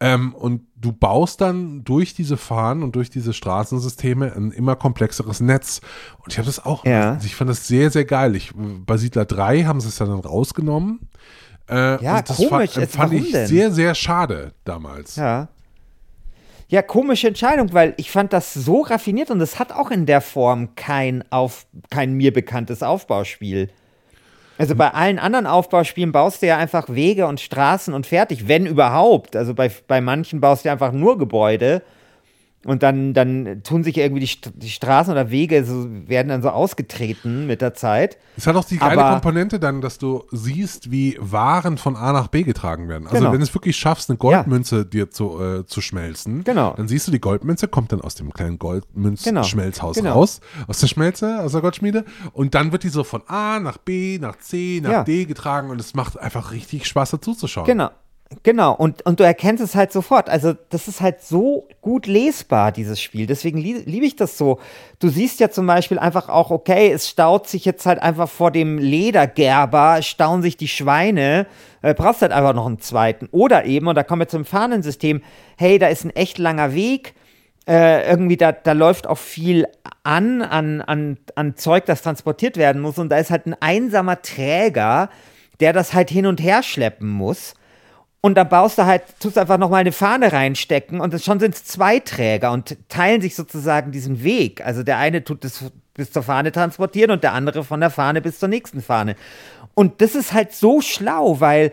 Ähm, 0.00 0.34
und 0.34 0.62
du 0.76 0.92
baust 0.92 1.40
dann 1.40 1.84
durch 1.84 2.12
diese 2.14 2.36
Fahnen 2.36 2.82
und 2.82 2.94
durch 2.96 3.08
diese 3.08 3.32
Straßensysteme 3.32 4.34
ein 4.36 4.50
immer 4.52 4.76
komplexeres 4.76 5.40
Netz. 5.40 5.80
Und 6.22 6.32
ich 6.32 6.38
habe 6.38 6.46
das 6.46 6.64
auch, 6.64 6.84
Ja. 6.84 7.12
also 7.14 7.26
ich 7.26 7.34
fand 7.34 7.48
das 7.50 7.66
sehr, 7.66 7.90
sehr 7.90 8.04
geil. 8.04 8.36
Ich, 8.36 8.52
bei 8.54 8.96
Siedler 8.98 9.24
3 9.24 9.64
haben 9.64 9.80
sie 9.80 9.88
es 9.88 9.98
ja 9.98 10.06
dann 10.06 10.20
rausgenommen. 10.20 11.00
Äh, 11.68 12.02
Ja, 12.04 12.18
und 12.18 12.28
das 12.28 12.36
komisch. 12.36 12.50
Fand, 12.72 12.76
Also 12.78 12.86
fand 12.98 13.12
ich 13.14 13.30
denn? 13.32 13.46
sehr, 13.46 13.70
sehr 13.72 13.94
schade 13.94 14.52
damals. 14.64 15.16
Ja. 15.16 15.48
Ja, 16.72 16.80
komische 16.80 17.28
Entscheidung, 17.28 17.74
weil 17.74 17.92
ich 17.98 18.10
fand 18.10 18.32
das 18.32 18.54
so 18.54 18.80
raffiniert 18.80 19.30
und 19.30 19.42
es 19.42 19.58
hat 19.58 19.72
auch 19.72 19.90
in 19.90 20.06
der 20.06 20.22
Form 20.22 20.74
kein, 20.74 21.22
auf, 21.28 21.66
kein 21.90 22.14
mir 22.14 22.32
bekanntes 22.32 22.82
Aufbauspiel. 22.82 23.68
Also 24.56 24.74
bei 24.74 24.88
allen 24.88 25.18
anderen 25.18 25.46
Aufbauspielen 25.46 26.12
baust 26.12 26.40
du 26.40 26.46
ja 26.46 26.56
einfach 26.56 26.88
Wege 26.88 27.26
und 27.26 27.40
Straßen 27.40 27.92
und 27.92 28.06
fertig, 28.06 28.48
wenn 28.48 28.64
überhaupt. 28.64 29.36
Also 29.36 29.52
bei, 29.52 29.70
bei 29.86 30.00
manchen 30.00 30.40
baust 30.40 30.64
du 30.64 30.70
einfach 30.70 30.92
nur 30.92 31.18
Gebäude 31.18 31.82
und 32.64 32.82
dann, 32.82 33.12
dann 33.14 33.62
tun 33.64 33.82
sich 33.84 33.96
irgendwie 33.98 34.24
die, 34.24 34.50
die 34.54 34.70
Straßen 34.70 35.12
oder 35.12 35.30
Wege, 35.30 35.64
so, 35.64 35.86
werden 36.08 36.28
dann 36.28 36.42
so 36.42 36.50
ausgetreten 36.50 37.46
mit 37.46 37.60
der 37.60 37.74
Zeit. 37.74 38.18
Es 38.36 38.46
hat 38.46 38.54
auch 38.56 38.64
die 38.64 38.76
geile 38.78 39.02
Aber- 39.02 39.12
Komponente 39.14 39.58
dann, 39.58 39.80
dass 39.80 39.98
du 39.98 40.24
siehst, 40.30 40.90
wie 40.90 41.16
Waren 41.20 41.76
von 41.78 41.96
A 41.96 42.12
nach 42.12 42.28
B 42.28 42.42
getragen 42.44 42.88
werden. 42.88 43.06
Also 43.06 43.18
Genau. 43.18 43.32
wenn 43.32 43.40
du 43.40 43.44
es 43.44 43.52
wirklich 43.54 43.76
schaffst, 43.76 44.10
eine 44.10 44.16
Goldmünze 44.16 44.86
dir 44.86 45.10
zu, 45.10 45.40
äh, 45.40 45.66
zu 45.66 45.80
schmelzen, 45.80 46.44
Genau. 46.44 46.74
dann 46.76 46.86
siehst 46.88 47.08
du, 47.08 47.10
die 47.12 47.20
Goldmünze 47.20 47.66
kommt 47.68 47.92
dann 47.92 48.00
aus 48.00 48.14
dem 48.14 48.32
kleinen 48.32 48.58
Goldmünz-Schmelzhaus 48.58 49.96
Genau. 49.96 50.12
raus, 50.12 50.40
aus 50.68 50.78
der 50.80 50.86
Schmelze, 50.86 51.40
aus 51.40 51.52
der 51.52 51.60
Goldschmiede. 51.60 52.04
Und 52.32 52.54
dann 52.54 52.72
wird 52.72 52.84
die 52.84 52.88
so 52.88 53.04
von 53.04 53.22
A 53.26 53.58
nach 53.60 53.78
B, 53.78 54.18
nach 54.20 54.38
C, 54.38 54.80
nach 54.82 54.90
Ja. 54.90 55.04
D 55.04 55.24
getragen 55.24 55.70
und 55.70 55.80
es 55.80 55.94
macht 55.94 56.18
einfach 56.18 56.52
richtig 56.52 56.86
Spaß 56.86 57.10
dazu 57.10 57.34
zu 57.34 57.46
schauen. 57.48 57.66
Genau. 57.66 57.90
Genau, 58.42 58.74
und, 58.74 59.04
und 59.06 59.20
du 59.20 59.24
erkennst 59.24 59.62
es 59.62 59.74
halt 59.74 59.92
sofort. 59.92 60.28
Also, 60.28 60.54
das 60.70 60.88
ist 60.88 61.00
halt 61.00 61.22
so 61.22 61.68
gut 61.80 62.06
lesbar, 62.06 62.72
dieses 62.72 63.00
Spiel. 63.00 63.26
Deswegen 63.26 63.58
lie 63.58 63.82
liebe 63.84 64.06
ich 64.06 64.16
das 64.16 64.38
so. 64.38 64.58
Du 64.98 65.08
siehst 65.08 65.40
ja 65.40 65.50
zum 65.50 65.66
Beispiel 65.66 65.98
einfach 65.98 66.28
auch, 66.28 66.50
okay, 66.50 66.90
es 66.92 67.08
staut 67.08 67.48
sich 67.48 67.64
jetzt 67.64 67.86
halt 67.86 68.00
einfach 68.00 68.28
vor 68.28 68.50
dem 68.50 68.78
Ledergerber, 68.78 70.02
stauen 70.02 70.42
sich 70.42 70.56
die 70.56 70.68
Schweine, 70.68 71.46
äh, 71.82 71.94
brauchst 71.94 72.22
halt 72.22 72.32
einfach 72.32 72.54
noch 72.54 72.66
einen 72.66 72.80
zweiten. 72.80 73.28
Oder 73.32 73.64
eben, 73.64 73.88
und 73.88 73.94
da 73.94 74.02
kommen 74.02 74.20
wir 74.20 74.28
zum 74.28 74.44
Fahnensystem, 74.44 75.22
hey, 75.56 75.78
da 75.78 75.88
ist 75.88 76.04
ein 76.04 76.10
echt 76.10 76.38
langer 76.38 76.74
Weg, 76.74 77.14
äh, 77.68 78.08
irgendwie 78.08 78.36
da, 78.36 78.52
da 78.52 78.72
läuft 78.72 79.06
auch 79.06 79.18
viel 79.18 79.66
an, 80.02 80.42
an, 80.42 80.80
an, 80.80 81.18
an 81.34 81.56
Zeug, 81.56 81.86
das 81.86 82.02
transportiert 82.02 82.56
werden 82.56 82.82
muss. 82.82 82.98
Und 82.98 83.08
da 83.08 83.18
ist 83.18 83.30
halt 83.30 83.46
ein 83.46 83.56
einsamer 83.60 84.20
Träger, 84.22 85.10
der 85.60 85.72
das 85.72 85.94
halt 85.94 86.10
hin 86.10 86.26
und 86.26 86.42
her 86.42 86.62
schleppen 86.62 87.08
muss. 87.08 87.54
Und 88.24 88.36
dann 88.36 88.48
baust 88.48 88.78
du 88.78 88.86
halt, 88.86 89.02
tust 89.18 89.36
einfach 89.36 89.58
nochmal 89.58 89.80
eine 89.80 89.90
Fahne 89.90 90.32
reinstecken 90.32 91.00
und 91.00 91.20
schon 91.20 91.40
sind 91.40 91.56
es 91.56 91.64
zwei 91.64 91.98
Träger 91.98 92.52
und 92.52 92.76
teilen 92.88 93.20
sich 93.20 93.34
sozusagen 93.34 93.90
diesen 93.90 94.22
Weg. 94.22 94.64
Also 94.64 94.84
der 94.84 94.98
eine 94.98 95.24
tut 95.24 95.42
das 95.42 95.64
bis 95.94 96.12
zur 96.12 96.22
Fahne 96.22 96.52
transportieren 96.52 97.10
und 97.10 97.24
der 97.24 97.32
andere 97.32 97.64
von 97.64 97.80
der 97.80 97.90
Fahne 97.90 98.22
bis 98.22 98.38
zur 98.38 98.48
nächsten 98.48 98.80
Fahne. 98.80 99.16
Und 99.74 100.00
das 100.00 100.14
ist 100.14 100.32
halt 100.32 100.52
so 100.52 100.80
schlau, 100.80 101.40
weil 101.40 101.72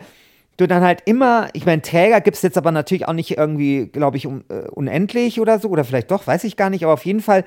du 0.56 0.66
dann 0.66 0.82
halt 0.82 1.02
immer, 1.06 1.48
ich 1.52 1.66
meine, 1.66 1.82
Träger 1.82 2.20
gibt 2.20 2.36
es 2.36 2.42
jetzt 2.42 2.58
aber 2.58 2.72
natürlich 2.72 3.06
auch 3.06 3.12
nicht 3.12 3.38
irgendwie, 3.38 3.86
glaube 3.86 4.16
ich, 4.16 4.26
un, 4.26 4.44
äh, 4.48 4.68
unendlich 4.70 5.40
oder 5.40 5.60
so, 5.60 5.68
oder 5.68 5.84
vielleicht 5.84 6.10
doch, 6.10 6.26
weiß 6.26 6.42
ich 6.42 6.56
gar 6.56 6.68
nicht, 6.68 6.82
aber 6.82 6.94
auf 6.94 7.06
jeden 7.06 7.20
Fall 7.20 7.44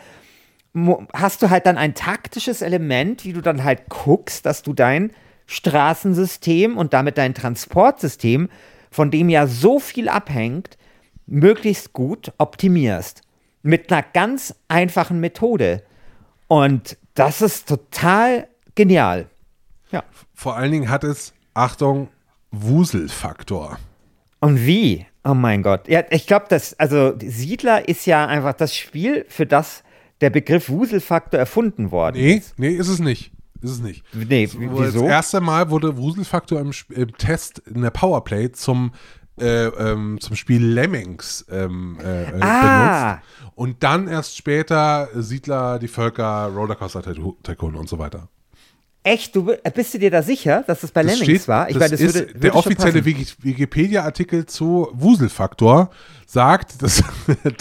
hast 1.13 1.43
du 1.43 1.49
halt 1.49 1.67
dann 1.67 1.77
ein 1.77 1.93
taktisches 1.93 2.61
Element, 2.63 3.25
wie 3.25 3.33
du 3.33 3.41
dann 3.41 3.63
halt 3.63 3.89
guckst, 3.89 4.45
dass 4.45 4.63
du 4.63 4.73
dein 4.73 5.11
Straßensystem 5.45 6.77
und 6.77 6.93
damit 6.93 7.17
dein 7.17 7.35
Transportsystem, 7.35 8.49
von 8.93 9.11
dem 9.11 9.27
ja 9.29 9.47
so 9.47 9.79
viel 9.79 10.07
abhängt, 10.07 10.77
möglichst 11.25 11.93
gut 11.93 12.31
optimierst. 12.37 13.21
Mit 13.63 13.91
einer 13.91 14.03
ganz 14.13 14.53
einfachen 14.67 15.19
Methode. 15.19 15.83
Und 16.47 16.97
das 17.15 17.41
ist 17.41 17.67
total 17.67 18.47
genial. 18.75 19.27
Ja. 19.91 20.03
Vor 20.33 20.55
allen 20.57 20.71
Dingen 20.71 20.89
hat 20.89 21.03
es, 21.03 21.33
Achtung, 21.53 22.09
Wuselfaktor. 22.51 23.79
Und 24.39 24.65
wie? 24.65 25.05
Oh 25.23 25.33
mein 25.33 25.63
Gott. 25.63 25.87
Ja, 25.87 26.03
ich 26.09 26.27
glaube, 26.27 26.47
das, 26.49 26.77
also 26.79 27.13
Siedler 27.19 27.87
ist 27.87 28.05
ja 28.05 28.27
einfach 28.27 28.53
das 28.53 28.75
Spiel, 28.75 29.25
für 29.29 29.45
das 29.45 29.83
der 30.21 30.29
Begriff 30.29 30.69
Wuselfaktor 30.69 31.39
erfunden 31.39 31.91
worden 31.91 32.17
Nee, 32.17 32.33
ist. 32.35 32.59
nee, 32.59 32.69
ist 32.75 32.89
es 32.89 32.99
nicht. 32.99 33.31
Ist 33.63 33.71
es 33.71 33.79
nicht. 33.79 34.03
Nee, 34.13 34.45
So, 34.45 34.59
w- 34.59 34.67
Das 34.67 34.93
wieso? 34.93 35.05
erste 35.07 35.39
Mal 35.41 35.69
wurde 35.69 35.97
Wuselfaktor 35.97 36.59
im, 36.59 36.71
im 36.89 37.17
Test 37.17 37.59
in 37.59 37.81
der 37.81 37.91
Powerplay 37.91 38.51
zum, 38.51 38.91
äh, 39.39 39.67
ähm, 39.67 40.19
zum 40.21 40.35
Spiel 40.35 40.63
Lemmings 40.63 41.45
ähm, 41.49 41.97
äh, 42.03 42.23
äh, 42.23 42.41
Ah. 42.41 43.21
benutzt. 43.21 43.53
Und 43.55 43.83
dann 43.83 44.07
erst 44.07 44.35
später 44.37 45.07
Siedler, 45.15 45.79
die 45.79 45.87
Völker, 45.87 46.51
Rollercoaster 46.53 47.01
Tycoon- 47.01 47.75
und 47.75 47.87
so 47.87 47.97
weiter. 47.99 48.27
Echt? 49.05 49.35
Du, 49.35 49.51
bist 49.75 49.93
du 49.93 49.99
dir 49.99 50.11
da 50.11 50.21
sicher, 50.23 50.63
dass 50.65 50.81
das 50.81 50.91
bei 50.91 51.03
Das 51.03 51.13
Lemmings 51.19 51.41
steht- 51.41 51.47
war? 51.47 51.67
Ich 51.69 51.73
das 51.73 51.79
meine, 51.81 51.91
das 51.91 51.99
ist 52.01 52.13
würde, 52.15 52.27
würde 52.27 52.39
der 52.39 52.55
offizielle 52.55 53.03
Wikipedia-Artikel 53.05 54.45
zu 54.45 54.89
Wuselfaktor 54.93 55.89
sagt, 56.25 56.81
dass, 56.81 57.03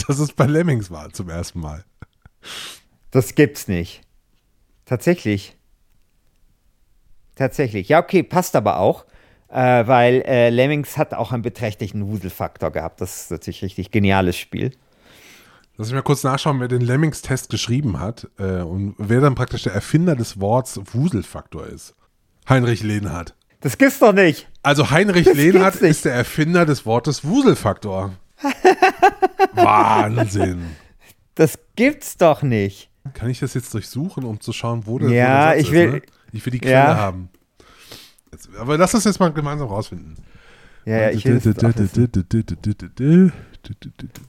dass 0.07 0.19
es 0.19 0.33
bei 0.33 0.47
Lemmings 0.47 0.91
war 0.91 1.13
zum 1.13 1.29
ersten 1.29 1.61
Mal. 1.61 1.85
Das 3.11 3.35
gibt's 3.35 3.69
nicht. 3.69 4.03
Tatsächlich. 4.85 5.57
Tatsächlich. 7.43 7.89
Ja, 7.89 7.99
okay, 7.99 8.23
passt 8.23 8.55
aber 8.55 8.79
auch. 8.79 9.05
Äh, 9.49 9.85
weil 9.89 10.23
äh, 10.27 10.49
Lemmings 10.49 10.97
hat 10.97 11.13
auch 11.13 11.33
einen 11.33 11.43
beträchtlichen 11.43 12.07
Wuselfaktor 12.07 12.71
gehabt. 12.71 13.01
Das 13.01 13.23
ist 13.23 13.31
natürlich 13.33 13.63
richtig 13.63 13.91
geniales 13.91 14.37
Spiel. 14.39 14.71
Lass 15.77 15.89
ich 15.89 15.95
mal 15.95 16.03
kurz 16.03 16.23
nachschauen, 16.23 16.61
wer 16.61 16.69
den 16.69 16.83
Lemmings-Test 16.83 17.51
geschrieben 17.51 17.99
hat 17.99 18.29
äh, 18.39 18.61
und 18.61 18.95
wer 18.97 19.21
dann 19.21 19.35
praktisch 19.35 19.65
der 19.65 19.73
Erfinder 19.75 20.15
des 20.15 20.41
Worts 20.41 20.81
Wuselfaktor 20.95 21.67
ist. 21.67 21.97
Heinrich 22.49 22.85
Lehnhardt. 22.85 23.35
Das 23.61 23.77
gibt's 23.77 23.99
doch 23.99 24.13
nicht. 24.13 24.49
Also 24.63 24.91
Heinrich 24.93 25.25
Das 25.27 25.35
Lehnhardt 25.35 25.75
ist 25.83 26.05
der 26.05 26.15
Erfinder 26.15 26.65
des 26.65 26.87
Wortes 26.87 27.25
Wuselfaktor. 27.25 28.13
Wahnsinn. 29.55 30.77
Das 31.35 31.59
gibt's 31.75 32.17
doch 32.17 32.43
nicht. 32.43 32.89
Kann 33.15 33.31
ich 33.31 33.41
das 33.41 33.55
jetzt 33.55 33.75
durchsuchen, 33.75 34.23
um 34.23 34.39
zu 34.41 34.53
schauen, 34.53 34.87
wo 34.87 35.01
der, 35.01 35.11
Ja, 35.11 35.55
ich 35.57 35.73
will- 35.73 35.87
ist, 35.89 35.93
ne? 35.95 36.03
Ich 36.33 36.45
will 36.45 36.51
die 36.51 36.61
Quelle 36.61 36.75
Ja. 36.75 36.97
haben. 36.97 37.29
Aber 38.59 38.79
lass 38.79 38.95
uns 38.95 39.05
jetzt 39.05 39.21
mal 39.21 39.33
gemeinsam 39.33 39.69
rausfinden. 39.69 40.17
Ja, 40.85 41.03
ja, 41.03 41.11
ich 41.11 41.25
will 41.25 41.39
das, 41.39 41.55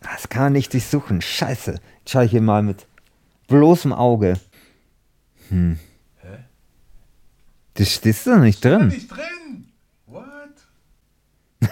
das 0.01 0.29
kann 0.29 0.43
man 0.43 0.53
nicht 0.53 0.71
durchsuchen. 0.73 1.21
Scheiße. 1.21 1.71
Jetzt 1.71 2.09
schaue 2.11 2.25
ich 2.25 2.31
hier 2.31 2.41
mal 2.41 2.61
mit 2.61 2.85
bloßem 3.47 3.91
Auge. 3.91 4.39
Hm. 5.49 5.79
Das 7.75 7.91
steht 7.91 8.15
doch 8.27 8.37
nicht 8.37 8.63
drin. 8.63 8.89
nicht 8.89 9.09
drin. 9.09 9.71
What? 10.05 10.29
Wer 11.59 11.69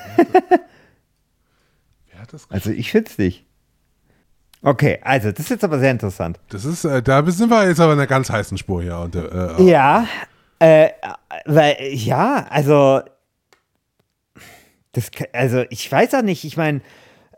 hat 2.20 2.34
das 2.34 2.50
Also 2.50 2.72
ich 2.72 2.90
find's 2.92 3.20
nicht. 3.20 3.46
Okay, 4.64 5.00
also 5.02 5.32
das 5.32 5.40
ist 5.46 5.50
jetzt 5.50 5.64
aber 5.64 5.80
sehr 5.80 5.92
interessant. 5.92 6.40
Das 6.50 6.66
ist, 6.66 6.86
äh, 6.86 7.02
da 7.02 7.26
sind 7.32 7.50
wir 7.50 7.68
jetzt 7.68 7.80
aber 7.80 7.94
in 7.94 8.00
einer 8.00 8.08
ganz 8.08 8.30
heißen 8.30 8.58
Spur 8.58 8.84
hier. 8.84 9.00
Und, 9.00 9.16
äh, 9.16 9.64
Ja, 9.64 10.08
äh, 10.60 10.90
weil, 11.46 11.78
ja, 11.92 12.46
also, 12.50 13.02
das, 14.92 15.10
also 15.34 15.64
ich 15.70 15.92
weiß 15.92 16.14
auch 16.14 16.22
nicht, 16.22 16.44
ich 16.44 16.58
meine, 16.58 16.82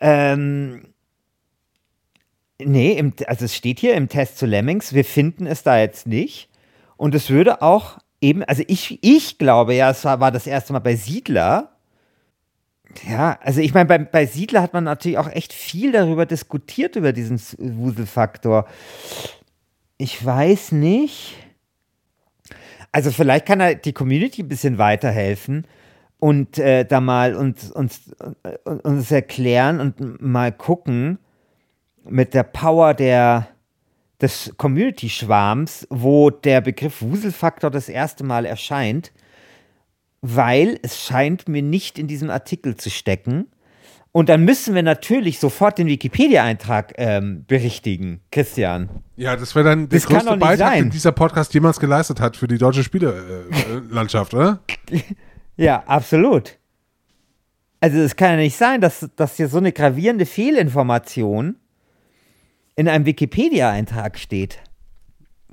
ähm, 0.01 0.87
nee, 2.59 2.93
im, 2.93 3.13
also 3.27 3.45
es 3.45 3.55
steht 3.55 3.79
hier 3.79 3.93
im 3.93 4.09
Test 4.09 4.37
zu 4.37 4.45
Lemmings, 4.45 4.93
wir 4.93 5.05
finden 5.05 5.45
es 5.45 5.63
da 5.63 5.79
jetzt 5.79 6.07
nicht 6.07 6.49
und 6.97 7.15
es 7.15 7.29
würde 7.29 7.61
auch 7.61 7.99
eben, 8.19 8.43
also 8.43 8.63
ich, 8.67 8.99
ich 9.01 9.37
glaube 9.37 9.75
ja, 9.75 9.91
es 9.91 10.03
war, 10.03 10.19
war 10.19 10.31
das 10.31 10.47
erste 10.47 10.73
Mal 10.73 10.79
bei 10.79 10.95
Siedler, 10.95 11.72
ja, 13.07 13.37
also 13.41 13.61
ich 13.61 13.73
meine, 13.73 13.85
bei, 13.85 13.97
bei 13.97 14.25
Siedler 14.25 14.61
hat 14.61 14.73
man 14.73 14.83
natürlich 14.83 15.17
auch 15.17 15.29
echt 15.29 15.53
viel 15.53 15.91
darüber 15.91 16.25
diskutiert, 16.25 16.95
über 16.95 17.13
diesen 17.13 17.39
Wuselfaktor. 17.57 18.67
Ich 19.97 20.23
weiß 20.23 20.73
nicht. 20.73 21.35
Also 22.91 23.11
vielleicht 23.11 23.45
kann 23.45 23.59
er 23.59 23.75
die 23.75 23.93
Community 23.93 24.43
ein 24.43 24.49
bisschen 24.49 24.77
weiterhelfen 24.77 25.65
und 26.19 26.57
äh, 26.59 26.85
da 26.85 27.01
mal 27.01 27.35
uns, 27.35 27.71
uns, 27.71 28.11
äh, 28.43 28.69
uns 28.69 29.11
erklären 29.11 29.79
und 29.79 30.21
mal 30.21 30.51
gucken 30.51 31.17
mit 32.05 32.33
der 32.33 32.43
Power 32.43 32.93
der, 32.93 33.47
des 34.21 34.53
Community-Schwarms, 34.57 35.87
wo 35.89 36.29
der 36.29 36.61
Begriff 36.61 37.01
Wuselfaktor 37.01 37.71
das 37.71 37.89
erste 37.89 38.23
Mal 38.23 38.45
erscheint, 38.45 39.11
weil 40.23 40.79
es 40.83 41.03
scheint 41.03 41.49
mir 41.49 41.61
nicht 41.61 41.99
in 41.99 42.07
diesem 42.07 42.29
Artikel 42.29 42.77
zu 42.77 42.89
stecken. 42.89 43.47
Und 44.13 44.29
dann 44.29 44.45
müssen 44.45 44.73
wir 44.73 44.81
natürlich 44.81 45.37
sofort 45.37 45.77
den 45.77 45.87
Wikipedia-Eintrag 45.87 46.93
ähm, 46.97 47.43
berichtigen, 47.45 48.21
Christian. 48.31 48.89
Ja, 49.17 49.35
das 49.35 49.53
wäre 49.53 49.65
dann 49.65 49.89
der 49.89 49.99
Das 49.99 50.07
größte 50.07 50.37
Beitrag, 50.37 50.69
sein. 50.69 50.83
den 50.85 50.89
dieser 50.91 51.11
Podcast 51.11 51.53
jemals 51.53 51.77
geleistet 51.77 52.21
hat 52.21 52.37
für 52.37 52.47
die 52.47 52.57
deutsche 52.57 52.83
Spielelandschaft, 52.83 54.33
oder? 54.33 54.59
Ja, 55.55 55.83
absolut. 55.85 56.57
Also 57.79 57.99
es 57.99 58.15
kann 58.15 58.31
ja 58.31 58.37
nicht 58.37 58.57
sein, 58.57 58.81
dass, 58.81 59.07
dass 59.15 59.37
hier 59.37 59.47
so 59.47 59.59
eine 59.59 59.71
gravierende 59.71 60.25
Fehlinformation 60.25 61.57
in 62.75 62.89
einem 62.89 63.05
Wikipedia-Eintrag 63.05 64.17
steht. 64.17 64.57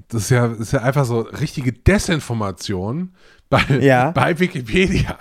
Das 0.08 0.22
ist 0.22 0.30
ja, 0.30 0.48
das 0.48 0.60
ist 0.60 0.72
ja 0.72 0.80
einfach 0.80 1.04
so 1.04 1.20
richtige 1.20 1.74
Desinformation 1.74 3.12
bei, 3.50 3.62
Ja. 3.80 4.10
bei 4.14 4.38
Wikipedia. 4.38 5.18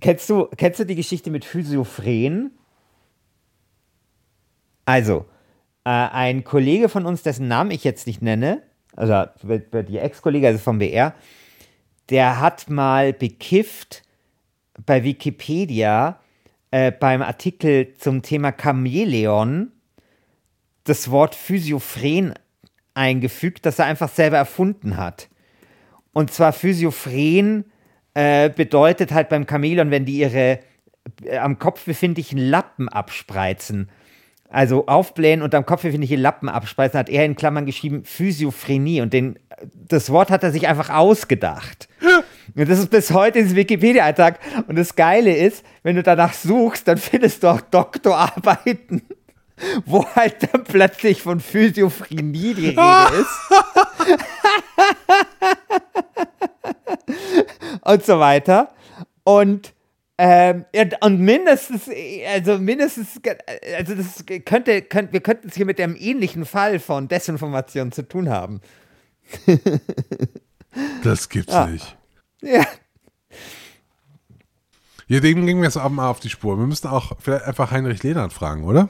Kennst 0.00 0.30
du, 0.30 0.46
kennst 0.56 0.80
du 0.80 0.86
die 0.86 0.94
Geschichte 0.94 1.30
mit 1.30 1.44
Physiophren? 1.44 2.52
Also, 4.84 5.26
äh, 5.84 5.90
ein 5.90 6.44
Kollege 6.44 6.88
von 6.88 7.06
uns, 7.06 7.22
dessen 7.22 7.48
Namen 7.48 7.70
ich 7.70 7.84
jetzt 7.84 8.06
nicht 8.06 8.22
nenne, 8.22 8.62
also 8.96 9.24
die 9.42 9.98
Ex-Kollege, 9.98 10.46
also 10.46 10.58
vom 10.58 10.78
BR, 10.78 11.14
der 12.10 12.40
hat 12.40 12.68
mal 12.68 13.12
bekifft 13.12 14.02
bei 14.84 15.04
Wikipedia 15.04 16.20
äh, 16.70 16.92
beim 16.92 17.22
Artikel 17.22 17.94
zum 17.94 18.22
Thema 18.22 18.52
Chamäleon 18.52 19.72
das 20.84 21.10
Wort 21.10 21.34
Physiophren 21.34 22.34
eingefügt, 22.94 23.64
das 23.64 23.78
er 23.78 23.86
einfach 23.86 24.08
selber 24.08 24.36
erfunden 24.36 24.96
hat. 24.96 25.28
Und 26.12 26.32
zwar 26.32 26.52
Physiophren 26.52 27.64
äh, 28.14 28.50
bedeutet 28.50 29.12
halt 29.12 29.28
beim 29.28 29.46
Chamäleon, 29.48 29.90
wenn 29.90 30.04
die 30.04 30.18
ihre 30.18 30.58
äh, 31.24 31.38
am 31.38 31.58
Kopf 31.58 31.84
befindlichen 31.84 32.38
Lappen 32.38 32.88
abspreizen. 32.88 33.88
Also 34.48 34.86
aufblähen 34.86 35.40
und 35.40 35.54
am 35.54 35.64
Kopf 35.64 35.82
befindliche 35.82 36.16
Lappen 36.16 36.50
abspreizen, 36.50 36.98
hat 36.98 37.08
er 37.08 37.24
in 37.24 37.36
Klammern 37.36 37.64
geschrieben 37.64 38.04
Physiophrenie. 38.04 39.00
Und 39.00 39.14
den, 39.14 39.38
das 39.74 40.10
Wort 40.10 40.30
hat 40.30 40.42
er 40.42 40.52
sich 40.52 40.68
einfach 40.68 40.90
ausgedacht. 40.90 41.88
Und 42.54 42.68
das 42.68 42.78
ist 42.78 42.90
bis 42.90 43.12
heute 43.12 43.38
in 43.38 43.46
diesem 43.46 43.56
Wikipedia-Eintrag. 43.56 44.38
Und 44.66 44.76
das 44.76 44.94
Geile 44.94 45.34
ist, 45.34 45.64
wenn 45.82 45.96
du 45.96 46.02
danach 46.02 46.34
suchst, 46.34 46.86
dann 46.86 46.98
findest 46.98 47.42
du 47.42 47.48
auch 47.48 47.62
Doktorarbeiten, 47.62 49.00
wo 49.86 50.04
halt 50.14 50.52
dann 50.52 50.64
plötzlich 50.64 51.22
von 51.22 51.40
Physiophrenie 51.40 52.54
die 52.54 52.68
Rede 52.68 53.16
ist. 53.16 53.28
und 57.82 58.04
so 58.04 58.18
weiter. 58.18 58.72
Und, 59.24 59.72
ähm, 60.18 60.64
und 61.00 61.20
mindestens, 61.20 61.88
also 62.32 62.58
mindestens, 62.58 63.20
also 63.76 63.94
das 63.94 64.24
könnte, 64.44 64.82
könnte, 64.82 65.12
wir 65.12 65.20
könnten 65.20 65.48
es 65.48 65.54
hier 65.54 65.66
mit 65.66 65.80
einem 65.80 65.96
ähnlichen 65.96 66.44
Fall 66.44 66.78
von 66.80 67.08
Desinformation 67.08 67.92
zu 67.92 68.02
tun 68.08 68.28
haben. 68.28 68.60
Das 71.04 71.28
gibt's 71.28 71.52
Ah. 71.52 71.66
nicht. 71.66 71.96
Ja. 72.40 72.64
Ja, 75.06 75.20
dem 75.20 75.44
gingen 75.44 75.60
wir 75.60 75.66
jetzt 75.66 75.76
auch 75.76 75.90
mal 75.90 76.08
auf 76.08 76.20
die 76.20 76.30
Spur. 76.30 76.56
Wir 76.58 76.66
müssen 76.66 76.86
auch 76.88 77.12
vielleicht 77.20 77.44
einfach 77.44 77.70
Heinrich 77.70 78.02
Lehnert 78.02 78.32
fragen, 78.32 78.64
oder? 78.64 78.88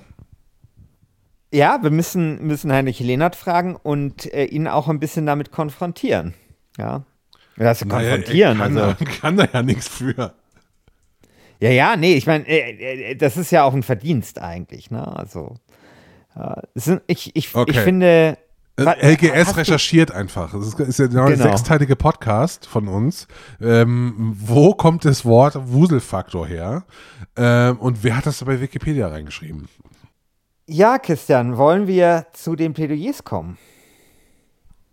Ja, 1.53 1.79
wir 1.83 1.91
müssen, 1.91 2.47
müssen 2.47 2.73
Heinrich 2.73 2.99
Lehnert 3.01 3.37
fragen 3.37 3.77
und 3.77 4.33
äh, 4.33 4.45
ihn 4.45 4.67
auch 4.69 4.89
ein 4.89 4.99
bisschen 5.01 5.27
damit 5.27 5.51
konfrontieren. 5.53 6.35
Ja. 6.79 7.05
Das 7.57 7.85
Naja, 7.85 8.09
konfrontieren, 8.17 8.59
er 8.61 8.67
kann, 8.67 8.79
also. 8.79 9.05
da, 9.05 9.11
kann 9.21 9.37
da 9.37 9.47
ja 9.53 9.63
nichts 9.63 9.87
für. 9.89 10.33
Ja, 11.61 11.71
ja, 11.71 11.97
nee, 11.97 12.15
ich 12.15 12.27
meine, 12.27 12.47
äh, 12.49 13.11
äh, 13.13 13.15
das 13.17 13.37
ist 13.37 13.51
ja 13.51 13.65
auch 13.65 13.75
ein 13.75 13.83
Verdienst 13.83 14.41
eigentlich, 14.41 14.91
ne? 14.91 15.07
Also, 15.17 15.57
äh, 16.35 16.63
ich, 16.75 16.97
ich, 17.07 17.35
ich 17.37 17.55
Okay. 17.55 17.73
finde. 17.85 18.39
Äh, 18.79 19.13
LGS 19.13 19.33
hast 19.49 19.53
du- 19.53 19.61
recherchiert 19.61 20.11
einfach. 20.13 20.53
Das 20.55 20.75
ist, 20.75 20.99
ja 20.99 21.07
genau 21.07 21.25
ein 21.27 21.33
Genau. 21.35 21.45
sechsteilige 21.45 21.95
Podcast 21.95 22.67
von 22.67 22.89
uns. 22.89 23.29
Ähm, 23.61 24.35
wo 24.39 24.73
kommt 24.73 25.05
das 25.05 25.27
Wort 25.27 25.55
Wuselfaktor 25.71 26.47
her? 26.47 26.85
Ähm, 27.37 27.79
und 27.79 28.03
wer 28.03 28.17
hat 28.17 28.25
das 28.25 28.43
bei 28.43 28.59
Wikipedia 28.63 29.09
reingeschrieben? 29.09 29.69
Ja, 30.67 30.99
Christian, 30.99 31.57
wollen 31.57 31.89
wir 31.89 32.27
zu 32.33 32.55
den 32.55 32.73
Plädoyers 32.73 33.25
kommen? 33.25 33.59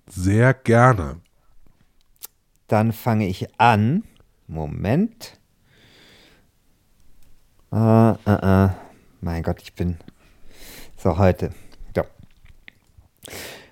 Sehr 0.08 0.56
gerne. 0.56 1.22
Dann 2.68 2.92
fange 2.92 3.28
ich 3.28 3.60
an. 3.60 4.04
Moment. 4.48 5.40
Äh, 7.72 8.12
äh, 8.12 8.66
äh. 8.66 8.70
Mein 9.22 9.44
Gott, 9.44 9.62
ich 9.62 9.76
bin. 9.76 9.98
So, 10.98 11.20
heute. 11.20 11.52
So. 11.96 12.02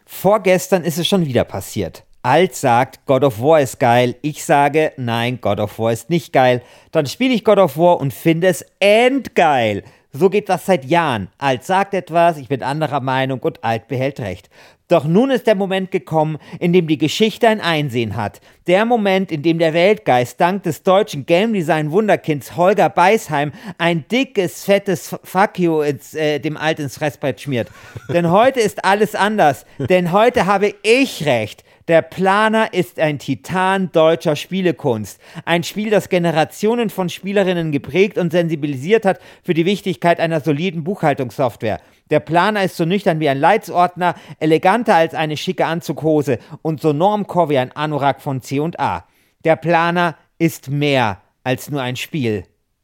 Vorgestern 0.06 0.84
ist 0.84 1.00
es 1.00 1.08
schon 1.08 1.26
wieder 1.26 1.46
passiert. 1.46 2.04
Alt 2.22 2.56
sagt, 2.56 3.06
God 3.06 3.24
of 3.24 3.40
War 3.40 3.62
ist 3.62 3.80
geil. 3.80 4.18
Ich 4.22 4.44
sage, 4.46 4.94
nein, 4.98 5.40
God 5.42 5.60
of 5.60 5.80
War 5.80 5.92
ist 5.92 6.10
nicht 6.10 6.32
geil. 6.32 6.62
Dann 6.92 7.08
spiele 7.08 7.34
ich 7.34 7.44
God 7.44 7.58
of 7.58 7.78
War 7.78 8.00
und 8.00 8.14
finde 8.14 8.48
es 8.48 8.66
endgeil. 8.80 9.84
So 10.18 10.32
geht 10.32 10.50
das 10.50 10.66
seit 10.66 10.84
Jahren. 10.86 11.28
Alt 11.38 11.64
sagt 11.64 11.94
etwas, 11.94 12.38
ich 12.38 12.48
bin 12.48 12.64
anderer 12.64 13.02
Meinung 13.02 13.40
und 13.40 13.64
Alt 13.64 13.88
behält 13.88 14.20
recht. 14.20 14.50
Doch 14.88 15.04
nun 15.04 15.30
ist 15.30 15.46
der 15.46 15.54
Moment 15.54 15.92
gekommen, 15.92 16.40
in 16.60 16.74
dem 16.74 16.88
die 16.88 16.98
Geschichte 16.98 17.48
ein 17.48 17.62
Einsehen 17.62 18.16
hat. 18.16 18.42
Der 18.66 18.86
Moment, 18.86 19.32
in 19.32 19.44
dem 19.44 19.60
der 19.60 19.74
Weltgeist 19.74 20.42
dank 20.42 20.64
des 20.64 20.82
deutschen 20.82 21.28
Game 21.28 21.54
Design 21.54 21.92
Wunderkinds 21.92 22.56
Holger 22.56 22.90
Beisheim 22.90 23.52
ein 23.78 24.06
dickes, 24.08 24.64
fettes 24.64 25.16
Fuck 25.24 25.60
you 25.60 25.82
ins, 25.82 26.16
äh, 26.16 26.40
dem 26.40 26.58
Alt 26.58 26.80
ins 26.80 26.98
Fressbrett 26.98 27.40
schmiert. 27.40 27.68
Denn 28.10 28.32
heute 28.32 28.60
ist 28.60 28.84
alles 28.84 29.14
anders. 29.14 29.66
Denn 29.78 30.12
heute 30.12 30.48
habe 30.48 30.74
ich 30.82 31.26
recht. 31.28 31.64
Der 31.88 32.02
Planer 32.02 32.74
ist 32.74 33.00
ein 33.00 33.18
Titan 33.18 33.92
deutscher 33.94 34.36
Spielekunst. 34.36 35.22
Ein 35.46 35.64
Spiel, 35.64 35.90
das 35.90 36.10
Generationen 36.10 36.90
von 36.90 37.08
Spielerinnen 37.08 37.72
geprägt 37.72 38.18
und 38.18 38.34
sensibilisiert 38.34 39.06
hat 39.06 39.22
für 39.42 39.54
die 39.54 39.66
Wichtigkeit 39.66 40.20
einer 40.20 40.42
soliden 40.42 40.84
Buchhaltungssoftware. 40.84 41.80
Der 42.10 42.20
Planer 42.20 42.64
ist 42.64 42.76
so 42.76 42.84
nüchtern 42.84 43.22
wie 43.22 43.30
ein 43.30 43.40
Leitsordner, 43.40 44.16
eleganter 44.40 44.96
als 44.96 45.14
eine 45.14 45.38
schicke 45.38 45.66
Anzughose 45.66 46.40
und 46.62 46.82
so 46.82 46.92
normcore 46.92 47.50
wie 47.50 47.58
ein 47.58 47.72
Anorak 47.72 48.22
von 48.22 48.42
C&A. 48.42 49.06
Der 49.46 49.56
Planer 49.56 50.18
ist 50.40 50.70
mehr 50.70 51.22
als 51.46 51.70
nur 51.70 51.82
ein 51.82 51.96
Spiel. 51.96 52.44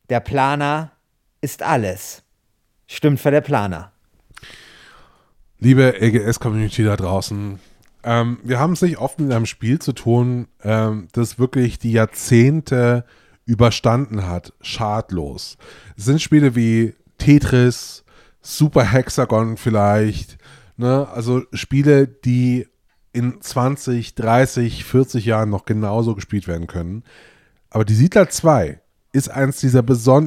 Der 0.10 0.22
Planer 0.22 0.92
ist 1.42 1.62
alles. 1.62 2.24
Stimmt 2.88 3.20
für 3.20 3.32
der 3.32 3.42
Planer. 3.42 3.92
Liebe 5.60 5.94
LGS-Community 6.00 6.86
da 6.86 6.96
draußen, 6.96 7.60
ähm, 8.04 8.40
wir 8.44 8.60
haben 8.60 8.74
es 8.74 8.82
nicht 8.82 8.98
oft 8.98 9.20
mit 9.20 9.32
einem 9.32 9.46
Spiel 9.46 9.80
zu 9.80 9.94
tun, 9.94 10.48
ähm, 10.64 11.08
das 11.14 11.40
wirklich 11.40 11.80
die 11.80 11.92
Jahrzehnte 11.92 13.06
überstanden 13.46 14.28
hat, 14.28 14.54
schadlos. 14.62 15.58
Es 15.98 16.06
sind 16.06 16.22
Spiele 16.22 16.56
wie 16.56 16.96
Tetris, 17.18 18.04
Super 18.42 18.84
Hexagon 18.84 19.58
vielleicht, 19.58 20.38
ne? 20.78 21.08
also 21.14 21.44
Spiele, 21.54 22.08
die 22.08 22.68
in 23.14 23.40
20, 23.42 24.16
30, 24.16 24.84
40 24.84 25.26
Jahren 25.26 25.50
noch 25.50 25.66
genauso 25.66 26.16
gespielt 26.16 26.48
werden 26.48 26.68
können. 26.68 27.04
Aber 27.70 27.86
die 27.86 27.94
Siedler 27.94 28.30
2 28.30 28.80
ist 29.14 29.30
eins 29.30 29.60
dieser 29.60 29.84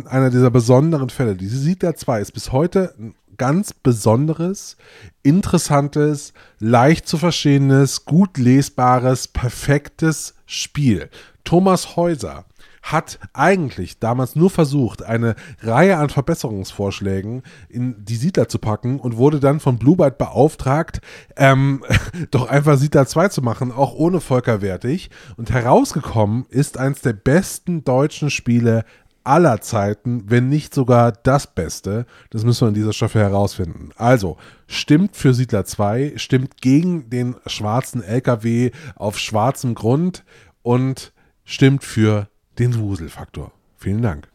einer 0.07 0.31
dieser 0.31 0.51
besonderen 0.51 1.11
Fälle. 1.11 1.35
Diese 1.35 1.59
Siedler 1.59 1.97
2 1.97 2.21
ist 2.21 2.33
bis 2.33 2.53
heute 2.53 2.95
ein 2.99 3.15
ganz 3.37 3.73
besonderes, 3.73 4.77
interessantes, 5.23 6.33
leicht 6.59 7.09
zu 7.09 7.19
verstehendes, 7.19 8.05
gut 8.05 8.39
lesbares, 8.39 9.29
perfektes 9.29 10.35
Spiel. 10.47 11.11
Thomas 11.45 11.97
Häuser 11.97 12.45
hat 12.87 13.19
eigentlich 13.33 13.99
damals 13.99 14.37
nur 14.37 14.49
versucht, 14.49 15.03
eine 15.03 15.35
Reihe 15.61 15.97
an 15.97 16.09
Verbesserungsvorschlägen 16.09 17.43
in 17.69 18.05
die 18.05 18.15
Siedler 18.15 18.49
zu 18.49 18.61
packen 18.61 19.01
und 19.01 19.17
wurde 19.17 19.41
dann 19.41 19.59
von 19.59 19.79
Bluebird 19.79 20.19
beauftragt, 20.19 21.01
ähm, 21.37 21.83
doch 22.31 22.49
einfach 22.49 22.79
Siedler 22.79 23.07
2 23.07 23.29
zu 23.29 23.43
machen, 23.43 23.73
auch 23.73 23.95
ohne 23.95 24.21
Volker 24.21 24.63
Wertig. 24.63 25.11
Und 25.37 25.51
herausgekommen 25.51 26.47
ist 26.49 26.79
eins 26.79 27.01
der 27.01 27.15
besten 27.15 27.83
deutschen 27.83 28.31
Spiele 28.31 28.85
aller 29.27 29.61
Zeiten, 29.61 30.31
wenn 30.31 30.49
nicht 30.49 30.75
sogar 30.75 31.13
das 31.13 31.47
Beste. 31.47 32.07
Das 32.31 32.45
müssen 32.45 32.63
wir 32.63 32.69
in 32.69 32.75
dieser 32.75 32.93
Staffel 32.93 33.23
herausfinden. 33.23 33.91
Also, 33.97 34.37
stimmt 34.67 35.17
für 35.17 35.35
Siedler 35.35 35.65
2, 35.65 36.15
stimmt 36.17 36.61
gegen 36.61 37.11
den 37.11 37.37
schwarzen 37.47 38.03
LKW 38.03 38.71
auf 38.95 39.19
schwarzem 39.19 39.75
Grund 39.75 40.25
und 40.63 41.13
stimmt 41.45 41.85
für 41.85 42.29
den 42.59 42.79
Wuselfaktor. 42.79 43.53
Vielen 43.77 44.03
Dank. 44.03 44.29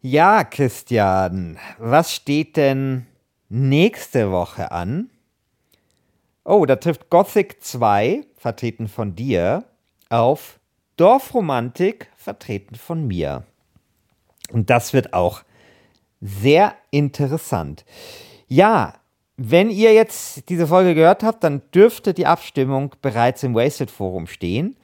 Ja, 0.00 0.42
Christian, 0.44 1.58
was 1.78 2.12
steht 2.12 2.56
denn 2.56 3.06
nächste 3.48 4.32
Woche 4.32 4.72
an? 4.72 5.10
Oh, 6.44 6.66
da 6.66 6.74
trifft 6.76 7.08
Gothic 7.08 7.62
2, 7.62 8.24
vertreten 8.36 8.88
von 8.88 9.14
dir, 9.14 9.64
auf 10.08 10.58
Dorfromantik, 10.96 12.08
vertreten 12.16 12.74
von 12.74 13.06
mir. 13.06 13.44
Und 14.52 14.70
das 14.70 14.92
wird 14.92 15.14
auch 15.14 15.42
sehr 16.20 16.74
interessant. 16.90 17.84
Ja, 18.46 18.94
wenn 19.36 19.70
ihr 19.70 19.92
jetzt 19.92 20.48
diese 20.48 20.66
Folge 20.66 20.94
gehört 20.94 21.22
habt, 21.22 21.42
dann 21.42 21.62
dürfte 21.74 22.14
die 22.14 22.26
Abstimmung 22.26 22.94
bereits 23.02 23.42
im 23.42 23.54
Wasted 23.54 23.90
Forum 23.90 24.26
stehen. 24.26 24.76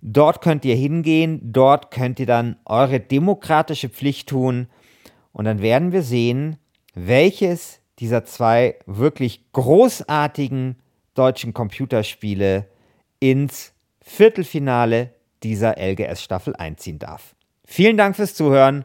Dort 0.00 0.40
könnt 0.40 0.64
ihr 0.64 0.76
hingehen, 0.76 1.40
dort 1.42 1.90
könnt 1.90 2.20
ihr 2.20 2.26
dann 2.26 2.56
eure 2.64 3.00
demokratische 3.00 3.88
Pflicht 3.88 4.28
tun 4.28 4.68
und 5.32 5.44
dann 5.44 5.60
werden 5.60 5.90
wir 5.90 6.02
sehen, 6.02 6.56
welches 6.94 7.80
dieser 7.98 8.24
zwei 8.24 8.76
wirklich 8.86 9.52
großartigen 9.52 10.76
deutschen 11.14 11.52
Computerspiele 11.52 12.68
ins 13.18 13.72
Viertelfinale 14.00 15.12
dieser 15.42 15.76
LGS-Staffel 15.76 16.54
einziehen 16.54 17.00
darf. 17.00 17.34
Vielen 17.64 17.96
Dank 17.96 18.14
fürs 18.14 18.34
Zuhören 18.34 18.84